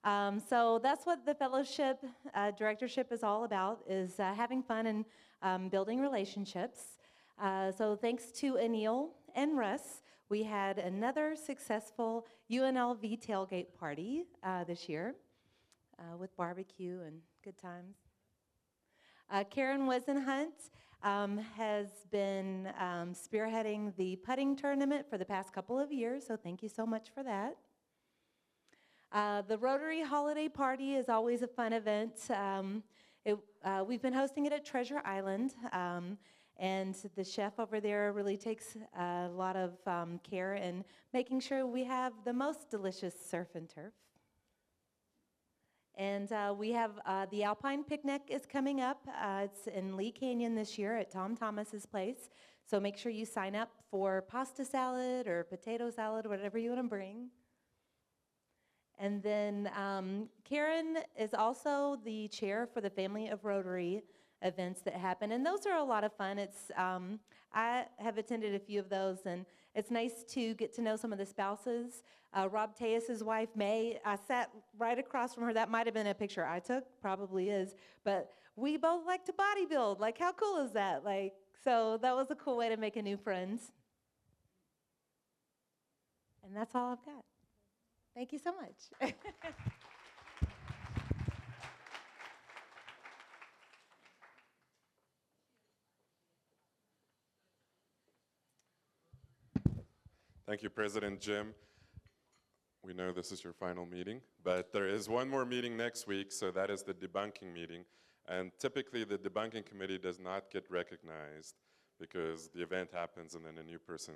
Um, 0.06 0.40
so 0.40 0.80
that's 0.82 1.06
what 1.06 1.26
the 1.26 1.36
fellowship 1.36 2.00
uh, 2.34 2.52
directorship 2.52 3.12
is 3.12 3.22
all 3.22 3.44
about: 3.44 3.82
is 3.90 4.18
uh, 4.18 4.34
having 4.34 4.64
fun 4.64 4.88
and 4.88 5.06
um, 5.42 5.68
building 5.68 6.00
relationships. 6.00 7.00
Uh, 7.42 7.72
so 7.72 7.96
thanks 7.96 8.32
to 8.32 8.54
Anil 8.54 9.10
and 9.36 9.58
Russ, 9.58 10.02
we 10.30 10.44
had 10.44 10.78
another 10.78 11.36
successful 11.36 12.26
UNLV 12.52 13.26
tailgate 13.26 13.74
party 13.78 14.26
uh, 14.44 14.64
this 14.64 14.88
year 14.88 15.16
uh, 16.00 16.18
with 16.18 16.36
barbecue 16.38 17.00
and 17.06 17.20
good 17.44 17.58
times. 17.58 17.96
Uh, 19.30 19.44
Karen 19.44 19.88
Wesenhunt 19.88 20.70
um, 21.04 21.38
has 21.58 21.88
been 22.12 22.70
um, 22.80 23.14
spearheading 23.14 23.96
the 23.98 24.16
putting 24.18 24.56
tournament 24.56 25.06
for 25.10 25.18
the 25.18 25.26
past 25.26 25.54
couple 25.54 25.80
of 25.80 25.92
years, 25.92 26.26
so 26.28 26.36
thank 26.36 26.64
you 26.64 26.70
so 26.70 26.86
much 26.86 27.10
for 27.14 27.24
that. 27.24 27.56
Uh, 29.12 29.42
the 29.42 29.58
Rotary 29.58 30.02
Holiday 30.02 30.50
Party 30.50 30.96
is 30.96 31.10
always 31.10 31.42
a 31.42 31.48
fun 31.48 31.74
event. 31.74 32.20
Um, 32.32 32.84
It, 33.26 33.38
uh, 33.64 33.86
we've 33.88 34.02
been 34.02 34.14
hosting 34.14 34.46
it 34.46 34.52
at 34.52 34.66
Treasure 34.66 35.02
Island, 35.06 35.54
um, 35.72 36.18
and 36.58 36.96
the 37.16 37.24
chef 37.24 37.60
over 37.60 37.80
there 37.80 38.12
really 38.14 38.38
takes 38.38 38.78
a 38.98 39.28
lot 39.30 39.56
of 39.56 39.72
um, 39.88 40.20
care 40.20 40.54
in 40.56 40.84
making 41.14 41.40
sure 41.40 41.66
we 41.66 41.84
have 41.84 42.14
the 42.26 42.34
most 42.34 42.70
delicious 42.70 43.14
surf 43.30 43.48
and 43.56 43.70
turf. 43.70 43.94
And 45.96 46.32
uh, 46.32 46.56
we 46.58 46.72
have 46.72 46.92
uh, 47.06 47.28
the 47.30 47.44
Alpine 47.44 47.84
Picnic 47.84 48.24
is 48.28 48.46
coming 48.46 48.82
up. 48.82 49.08
Uh, 49.08 49.46
it's 49.46 49.68
in 49.68 49.96
Lee 49.96 50.12
Canyon 50.12 50.56
this 50.56 50.78
year 50.78 50.98
at 50.98 51.12
Tom 51.12 51.36
Thomas's 51.36 51.86
place. 51.86 52.30
So 52.66 52.80
make 52.80 52.98
sure 52.98 53.12
you 53.12 53.26
sign 53.26 53.56
up 53.56 53.70
for 53.92 54.24
pasta 54.24 54.66
salad 54.66 55.28
or 55.28 55.44
potato 55.44 55.92
salad, 55.92 56.26
whatever 56.26 56.58
you 56.58 56.70
want 56.72 56.82
to 56.82 56.88
bring. 56.88 57.30
And 58.98 59.22
then 59.22 59.70
um, 59.76 60.30
Karen 60.46 60.98
is 61.20 61.34
also 61.34 61.98
the 62.06 62.28
chair 62.30 62.68
for 62.74 62.80
the 62.80 62.90
Family 62.90 63.28
of 63.28 63.44
Rotary 63.44 64.04
events 64.44 64.82
that 64.82 64.96
happen, 64.96 65.32
and 65.32 65.46
those 65.46 65.66
are 65.66 65.78
a 65.78 65.84
lot 65.84 66.04
of 66.04 66.14
fun. 66.14 66.38
It's 66.38 66.72
um, 66.78 67.20
I 67.54 67.86
have 67.98 68.18
attended 68.18 68.56
a 68.56 68.60
few 68.60 68.80
of 68.80 68.90
those, 68.90 69.20
and 69.26 69.46
it's 69.76 69.92
nice 69.92 70.24
to 70.30 70.54
get 70.56 70.74
to 70.76 70.82
know 70.82 70.96
some 70.96 71.12
of 71.12 71.20
the 71.20 71.26
spouses. 71.26 72.04
Uh, 72.36 72.50
Rob 72.50 72.76
Teas's 72.76 73.24
wife 73.24 73.50
May, 73.56 74.00
I 74.06 74.16
sat 74.16 74.50
right 74.78 74.98
across 74.98 75.34
from 75.36 75.44
her. 75.44 75.54
That 75.54 75.70
might 75.70 75.86
have 75.86 75.94
been 75.94 76.08
a 76.08 76.14
picture 76.14 76.46
I 76.46 76.60
took, 76.60 76.84
probably 77.02 77.50
is. 77.50 77.76
But 78.04 78.32
we 78.56 78.78
both 78.78 79.06
like 79.06 79.26
to 79.26 79.34
bodybuild. 79.34 80.00
Like, 80.00 80.18
how 80.18 80.32
cool 80.32 80.66
is 80.66 80.72
that? 80.74 81.04
Like, 81.04 81.34
so 81.64 82.00
that 82.02 82.16
was 82.16 82.32
a 82.32 82.36
cool 82.36 82.58
way 82.58 82.70
to 82.70 82.78
make 82.78 82.96
a 82.96 83.02
new 83.02 83.18
friends. 83.18 83.72
And 86.44 86.56
that's 86.56 86.76
all 86.76 86.92
I've 86.92 87.06
got. 87.06 87.24
Thank 88.16 88.32
you 88.32 88.40
so 88.40 88.54
much. 88.54 89.14
Thank 100.46 100.62
you, 100.62 100.70
President 100.70 101.22
Jim. 101.22 101.54
We 102.84 102.94
know 102.94 103.14
this 103.14 103.32
is 103.32 103.46
your 103.46 103.54
final 103.54 103.86
meeting, 103.86 104.20
but 104.44 104.74
there 104.74 104.86
is 104.86 105.08
one 105.08 105.30
more 105.30 105.46
meeting 105.46 105.78
next 105.78 106.06
week, 106.06 106.34
so 106.34 106.52
that 106.52 106.70
is 106.70 106.84
the 106.84 106.94
debunking 106.94 107.54
meeting. 107.54 107.86
And 108.28 108.52
typically, 108.60 109.06
the 109.06 109.18
debunking 109.18 109.66
committee 109.66 109.98
does 109.98 110.20
not 110.20 110.52
get 110.52 110.66
recognized 110.70 111.56
because 111.98 112.50
the 112.50 112.62
event 112.62 112.90
happens 112.92 113.36
and 113.36 113.46
then 113.46 113.58
a 113.58 113.64
new 113.64 113.80
person 113.80 114.16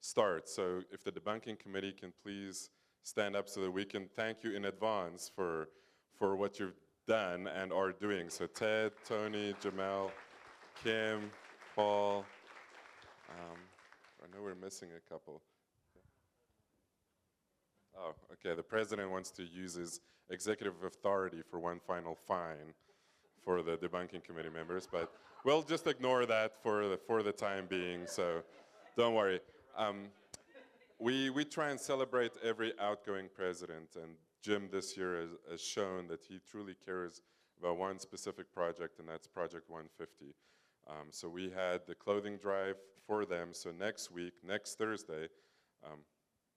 starts. 0.00 0.52
So 0.52 0.82
if 0.90 1.04
the 1.04 1.12
debunking 1.12 1.60
committee 1.60 1.92
can 1.92 2.12
please 2.24 2.70
stand 3.04 3.36
up 3.36 3.48
so 3.48 3.60
that 3.60 3.70
we 3.70 3.84
can 3.84 4.08
thank 4.16 4.42
you 4.42 4.50
in 4.56 4.64
advance 4.64 5.30
for, 5.32 5.68
for 6.18 6.34
what 6.34 6.58
you've 6.58 6.80
done 7.06 7.46
and 7.46 7.72
are 7.72 7.92
doing. 7.92 8.28
So 8.28 8.48
Ted, 8.48 8.90
Tony, 9.06 9.54
Jamel, 9.62 10.10
Kim, 10.82 11.30
Paul, 11.76 12.24
um, 13.30 13.56
I 14.20 14.36
know 14.36 14.42
we're 14.42 14.56
missing 14.56 14.88
a 14.96 15.12
couple. 15.12 15.40
Oh, 18.02 18.14
okay. 18.32 18.54
The 18.56 18.62
president 18.62 19.10
wants 19.10 19.30
to 19.32 19.44
use 19.44 19.74
his 19.74 20.00
executive 20.30 20.74
authority 20.84 21.42
for 21.50 21.58
one 21.58 21.80
final 21.86 22.14
fine 22.14 22.74
for 23.44 23.62
the 23.62 23.76
debunking 23.76 24.24
committee 24.24 24.50
members, 24.50 24.88
but 24.90 25.12
we'll 25.44 25.62
just 25.62 25.86
ignore 25.86 26.26
that 26.26 26.62
for 26.62 26.88
the, 26.88 26.96
for 26.96 27.22
the 27.22 27.32
time 27.32 27.66
being, 27.68 28.06
so 28.06 28.42
don't 28.96 29.14
worry. 29.14 29.40
Um, 29.76 30.08
we, 30.98 31.30
we 31.30 31.44
try 31.44 31.70
and 31.70 31.80
celebrate 31.80 32.32
every 32.44 32.72
outgoing 32.78 33.28
president, 33.34 33.96
and 33.96 34.12
Jim 34.42 34.68
this 34.70 34.96
year 34.96 35.20
has, 35.20 35.30
has 35.50 35.60
shown 35.60 36.06
that 36.08 36.20
he 36.28 36.38
truly 36.50 36.74
cares 36.84 37.22
about 37.58 37.78
one 37.78 37.98
specific 37.98 38.52
project, 38.54 38.98
and 38.98 39.08
that's 39.08 39.26
Project 39.26 39.68
150. 39.68 40.34
Um, 40.88 41.08
so 41.10 41.28
we 41.28 41.50
had 41.50 41.80
the 41.86 41.94
clothing 41.94 42.36
drive 42.36 42.76
for 43.06 43.24
them, 43.24 43.48
so 43.52 43.70
next 43.70 44.10
week, 44.10 44.34
next 44.46 44.76
Thursday, 44.76 45.28
um, 45.84 46.00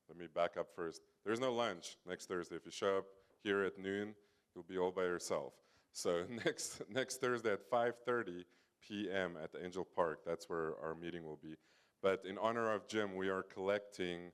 let 0.08 0.18
me 0.18 0.28
back 0.34 0.58
up 0.58 0.68
first. 0.76 1.02
There's 1.26 1.40
no 1.40 1.54
lunch 1.54 1.98
next 2.08 2.28
Thursday. 2.28 2.56
If 2.56 2.66
you 2.66 2.72
show 2.72 2.98
up 2.98 3.06
here 3.44 3.64
at 3.64 3.78
noon, 3.78 4.16
you'll 4.54 4.66
be 4.68 4.78
all 4.78 4.92
by 4.92 5.04
yourself. 5.04 5.54
So 5.92 6.24
next 6.46 6.82
next 6.90 7.22
Thursday 7.22 7.54
at 7.54 7.70
5:30 7.70 8.44
p.m. 8.88 9.38
at 9.42 9.52
the 9.52 9.64
Angel 9.64 9.86
Park, 9.96 10.20
that's 10.26 10.50
where 10.50 10.74
our 10.84 10.96
meeting 10.96 11.24
will 11.24 11.40
be. 11.42 11.56
But 12.02 12.24
in 12.28 12.38
honor 12.38 12.72
of 12.72 12.88
Jim, 12.88 13.16
we 13.16 13.30
are 13.30 13.44
collecting 13.44 14.32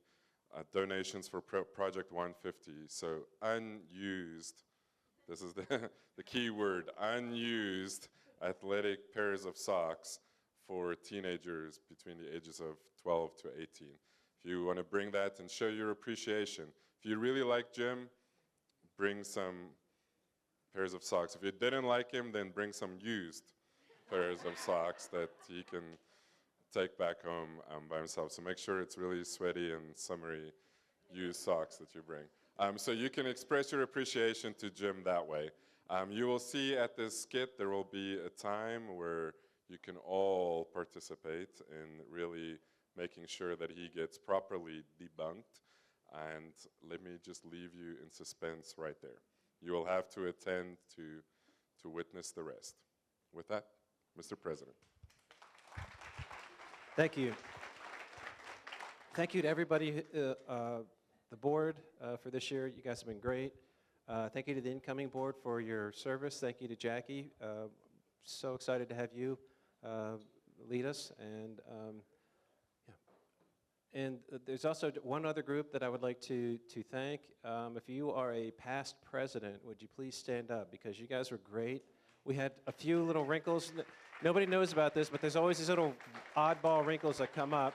uh, 0.55 0.63
donations 0.73 1.27
for 1.27 1.41
Pro 1.41 1.63
Project 1.63 2.11
150. 2.11 2.71
So 2.87 3.19
unused, 3.41 4.63
this 5.27 5.41
is 5.41 5.53
the, 5.53 5.89
the 6.17 6.23
key 6.23 6.49
word, 6.49 6.89
unused 6.99 8.07
athletic 8.43 9.13
pairs 9.13 9.45
of 9.45 9.57
socks 9.57 10.19
for 10.67 10.95
teenagers 10.95 11.79
between 11.89 12.17
the 12.17 12.35
ages 12.35 12.59
of 12.59 12.77
12 13.03 13.37
to 13.37 13.49
18. 13.59 13.89
If 14.43 14.49
you 14.49 14.65
want 14.65 14.77
to 14.77 14.83
bring 14.83 15.11
that 15.11 15.39
and 15.39 15.49
show 15.49 15.67
your 15.67 15.91
appreciation. 15.91 16.65
If 16.99 17.09
you 17.09 17.17
really 17.17 17.43
like 17.43 17.73
Jim, 17.73 18.09
bring 18.97 19.23
some 19.23 19.69
pairs 20.73 20.93
of 20.93 21.03
socks. 21.03 21.35
If 21.35 21.43
you 21.43 21.51
didn't 21.51 21.85
like 21.85 22.11
him, 22.11 22.31
then 22.31 22.49
bring 22.49 22.71
some 22.71 22.91
used 23.01 23.53
pairs 24.09 24.39
of 24.45 24.57
socks 24.57 25.07
that 25.07 25.29
he 25.47 25.63
can 25.63 25.83
take 26.73 26.97
back 26.97 27.23
home 27.23 27.49
um, 27.75 27.83
by 27.89 27.97
himself. 27.97 28.31
So 28.31 28.41
make 28.41 28.57
sure 28.57 28.81
it's 28.81 28.97
really 28.97 29.23
sweaty 29.23 29.71
and 29.71 29.95
summery 29.95 30.51
used 31.11 31.41
socks 31.41 31.77
that 31.77 31.93
you 31.95 32.01
bring. 32.01 32.23
Um, 32.59 32.77
so 32.77 32.91
you 32.91 33.09
can 33.09 33.25
express 33.25 33.71
your 33.71 33.83
appreciation 33.83 34.53
to 34.59 34.69
Jim 34.69 34.97
that 35.05 35.25
way. 35.25 35.49
Um, 35.89 36.11
you 36.11 36.27
will 36.27 36.39
see 36.39 36.77
at 36.77 36.95
this 36.95 37.19
skit 37.19 37.57
there 37.57 37.69
will 37.69 37.87
be 37.91 38.19
a 38.23 38.29
time 38.29 38.95
where 38.95 39.33
you 39.69 39.77
can 39.81 39.97
all 39.97 40.69
participate 40.73 41.61
in 41.71 42.01
really 42.11 42.57
making 42.97 43.25
sure 43.27 43.55
that 43.55 43.71
he 43.71 43.89
gets 43.93 44.17
properly 44.17 44.83
debunked. 44.99 45.61
And 46.11 46.53
let 46.89 47.03
me 47.03 47.11
just 47.23 47.45
leave 47.45 47.71
you 47.75 47.95
in 48.03 48.09
suspense 48.11 48.75
right 48.77 48.95
there. 49.01 49.21
You 49.61 49.73
will 49.73 49.85
have 49.85 50.09
to 50.11 50.27
attend 50.27 50.77
to, 50.95 51.19
to 51.83 51.89
witness 51.89 52.31
the 52.31 52.43
rest. 52.43 52.75
With 53.33 53.47
that, 53.49 53.65
Mr. 54.19 54.33
President. 54.39 54.75
Thank 56.95 57.15
you. 57.15 57.33
Thank 59.13 59.33
you 59.33 59.41
to 59.41 59.47
everybody, 59.47 60.03
uh, 60.15 60.33
uh, 60.49 60.77
the 61.29 61.37
board, 61.37 61.75
uh, 62.01 62.17
for 62.17 62.31
this 62.31 62.49
year. 62.49 62.67
You 62.67 62.81
guys 62.81 63.01
have 63.01 63.07
been 63.07 63.19
great. 63.19 63.53
Uh, 64.07 64.29
thank 64.29 64.47
you 64.47 64.55
to 64.55 64.61
the 64.61 64.71
incoming 64.71 65.09
board 65.09 65.35
for 65.43 65.61
your 65.61 65.91
service. 65.91 66.39
Thank 66.39 66.61
you 66.61 66.67
to 66.67 66.75
Jackie. 66.75 67.27
Uh, 67.41 67.67
so 68.23 68.55
excited 68.55 68.89
to 68.89 68.95
have 68.95 69.09
you 69.13 69.37
uh, 69.85 70.13
lead 70.67 70.85
us. 70.85 71.11
And 71.19 71.59
um. 71.69 71.95
And 73.93 74.19
there's 74.45 74.65
also 74.65 74.91
one 75.01 75.25
other 75.25 75.41
group 75.41 75.71
that 75.71 75.81
I 75.81 75.89
would 75.89 76.03
like 76.03 76.21
to 76.21 76.59
to 76.73 76.83
thank. 76.83 77.21
Um, 77.43 77.75
if 77.75 77.89
you 77.89 78.11
are 78.11 78.33
a 78.33 78.51
past 78.51 78.95
president, 79.03 79.65
would 79.65 79.81
you 79.81 79.87
please 79.95 80.15
stand 80.15 80.51
up 80.51 80.71
because 80.71 80.99
you 80.99 81.07
guys 81.07 81.31
were 81.31 81.39
great. 81.51 81.83
We 82.23 82.35
had 82.35 82.51
a 82.67 82.71
few 82.71 83.01
little 83.01 83.25
wrinkles. 83.25 83.71
Nobody 84.21 84.45
knows 84.45 84.71
about 84.73 84.93
this, 84.93 85.09
but 85.09 85.21
there's 85.21 85.35
always 85.35 85.57
these 85.57 85.69
little 85.69 85.95
oddball 86.37 86.85
wrinkles 86.85 87.17
that 87.17 87.33
come 87.33 87.53
up. 87.53 87.73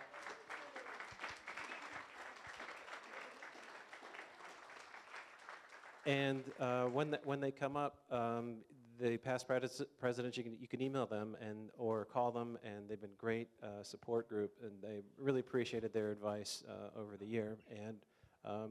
And 6.06 6.44
uh, 6.60 6.84
when, 6.84 7.10
the, 7.10 7.20
when 7.24 7.40
they 7.40 7.50
come 7.50 7.76
up, 7.76 7.96
um, 8.10 8.56
the 9.00 9.16
past 9.16 9.46
presidents, 9.48 10.36
you 10.36 10.44
can, 10.44 10.56
you 10.60 10.68
can 10.68 10.80
email 10.80 11.06
them 11.06 11.36
and, 11.40 11.70
or 11.76 12.04
call 12.04 12.30
them, 12.30 12.58
and 12.64 12.88
they've 12.88 13.00
been 13.00 13.10
great 13.18 13.48
uh, 13.62 13.82
support 13.82 14.28
group, 14.28 14.52
and 14.62 14.72
they 14.82 15.02
really 15.18 15.40
appreciated 15.40 15.92
their 15.92 16.10
advice 16.10 16.62
uh, 16.68 16.98
over 16.98 17.16
the 17.16 17.26
year. 17.26 17.58
And 17.70 17.96
um, 18.44 18.70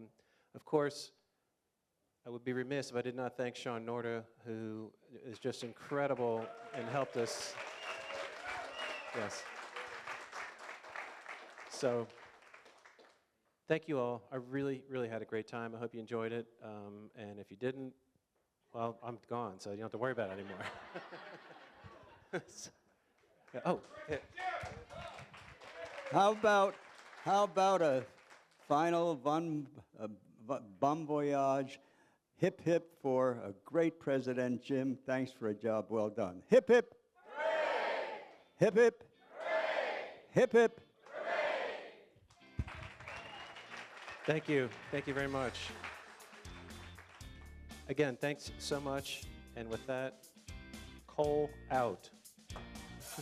of 0.56 0.66
course, 0.66 1.12
I 2.26 2.30
would 2.30 2.46
be 2.46 2.54
remiss 2.54 2.90
if 2.90 2.96
I 2.96 3.02
did 3.02 3.16
not 3.16 3.36
thank 3.36 3.56
Sean 3.56 3.86
Norda, 3.86 4.24
who 4.46 4.92
is 5.26 5.40
just 5.40 5.64
incredible 5.64 6.46
and 6.74 6.88
helped 6.88 7.18
us. 7.18 7.54
Yes. 9.16 9.44
So, 11.70 12.08
thank 13.68 13.90
you 13.90 14.00
all. 14.00 14.24
I 14.32 14.38
really, 14.38 14.84
really 14.90 15.10
had 15.10 15.22
a 15.22 15.26
great 15.26 15.48
time. 15.48 15.74
I 15.76 15.80
hope 15.80 15.94
you 15.94 16.00
enjoyed 16.00 16.32
it. 16.32 16.48
Um, 16.64 17.10
and 17.18 17.40
if 17.40 17.52
you 17.52 17.58
didn't, 17.58 17.94
well, 18.74 18.98
I'm 19.04 19.18
gone, 19.30 19.60
so 19.60 19.70
you 19.70 19.78
don't 19.78 19.84
have 19.86 19.92
to 19.92 19.98
worry 19.98 20.12
about 20.12 20.30
it 20.30 20.34
anymore. 20.34 20.58
So- 22.48 22.72
yeah, 23.54 23.62
oh, 23.66 23.80
yeah. 24.10 24.16
How 26.12 26.32
about, 26.32 26.74
how 27.24 27.44
about 27.44 27.84
a 27.84 28.04
final 28.68 29.14
bon, 29.14 29.68
uh, 30.02 30.08
bon 30.80 31.06
voyage, 31.06 31.80
hip 32.38 32.60
hip 32.62 32.90
for 33.04 33.38
a 33.46 33.54
great 33.64 34.00
President 34.00 34.64
Jim. 34.64 34.98
Thanks 35.06 35.32
for 35.32 35.50
a 35.50 35.54
job 35.54 35.86
well 35.90 36.10
done. 36.10 36.42
Hip 36.50 36.68
hip. 36.68 36.96
Hip 38.58 38.76
hip. 38.76 39.04
Hip 40.32 40.52
hip. 40.52 40.82
Thank 44.26 44.50
you. 44.50 44.70
Thank 44.92 45.06
you 45.06 45.14
very 45.14 45.28
much. 45.28 45.70
Again, 47.90 48.18
thanks 48.20 48.52
so 48.58 48.80
much. 48.80 49.24
And 49.56 49.70
with 49.70 49.86
that, 49.88 50.26
Cole 51.08 51.50
out. 51.72 52.10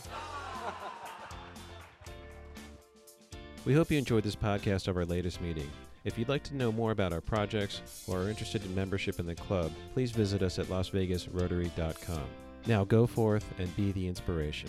We 3.64 3.74
hope 3.74 3.92
you 3.92 3.98
enjoyed 3.98 4.24
this 4.24 4.34
podcast 4.34 4.88
of 4.88 4.96
our 4.96 5.04
latest 5.04 5.40
meeting. 5.40 5.70
If 6.02 6.18
you'd 6.18 6.28
like 6.28 6.42
to 6.44 6.56
know 6.56 6.72
more 6.72 6.90
about 6.90 7.12
our 7.12 7.20
projects 7.20 8.04
or 8.08 8.22
are 8.22 8.28
interested 8.28 8.64
in 8.64 8.74
membership 8.74 9.20
in 9.20 9.26
the 9.26 9.36
club, 9.36 9.70
please 9.94 10.10
visit 10.10 10.42
us 10.42 10.58
at 10.58 10.66
lasvegasrotary.com. 10.66 12.24
Now 12.66 12.82
go 12.82 13.06
forth 13.06 13.44
and 13.58 13.74
be 13.76 13.92
the 13.92 14.08
inspiration. 14.08 14.68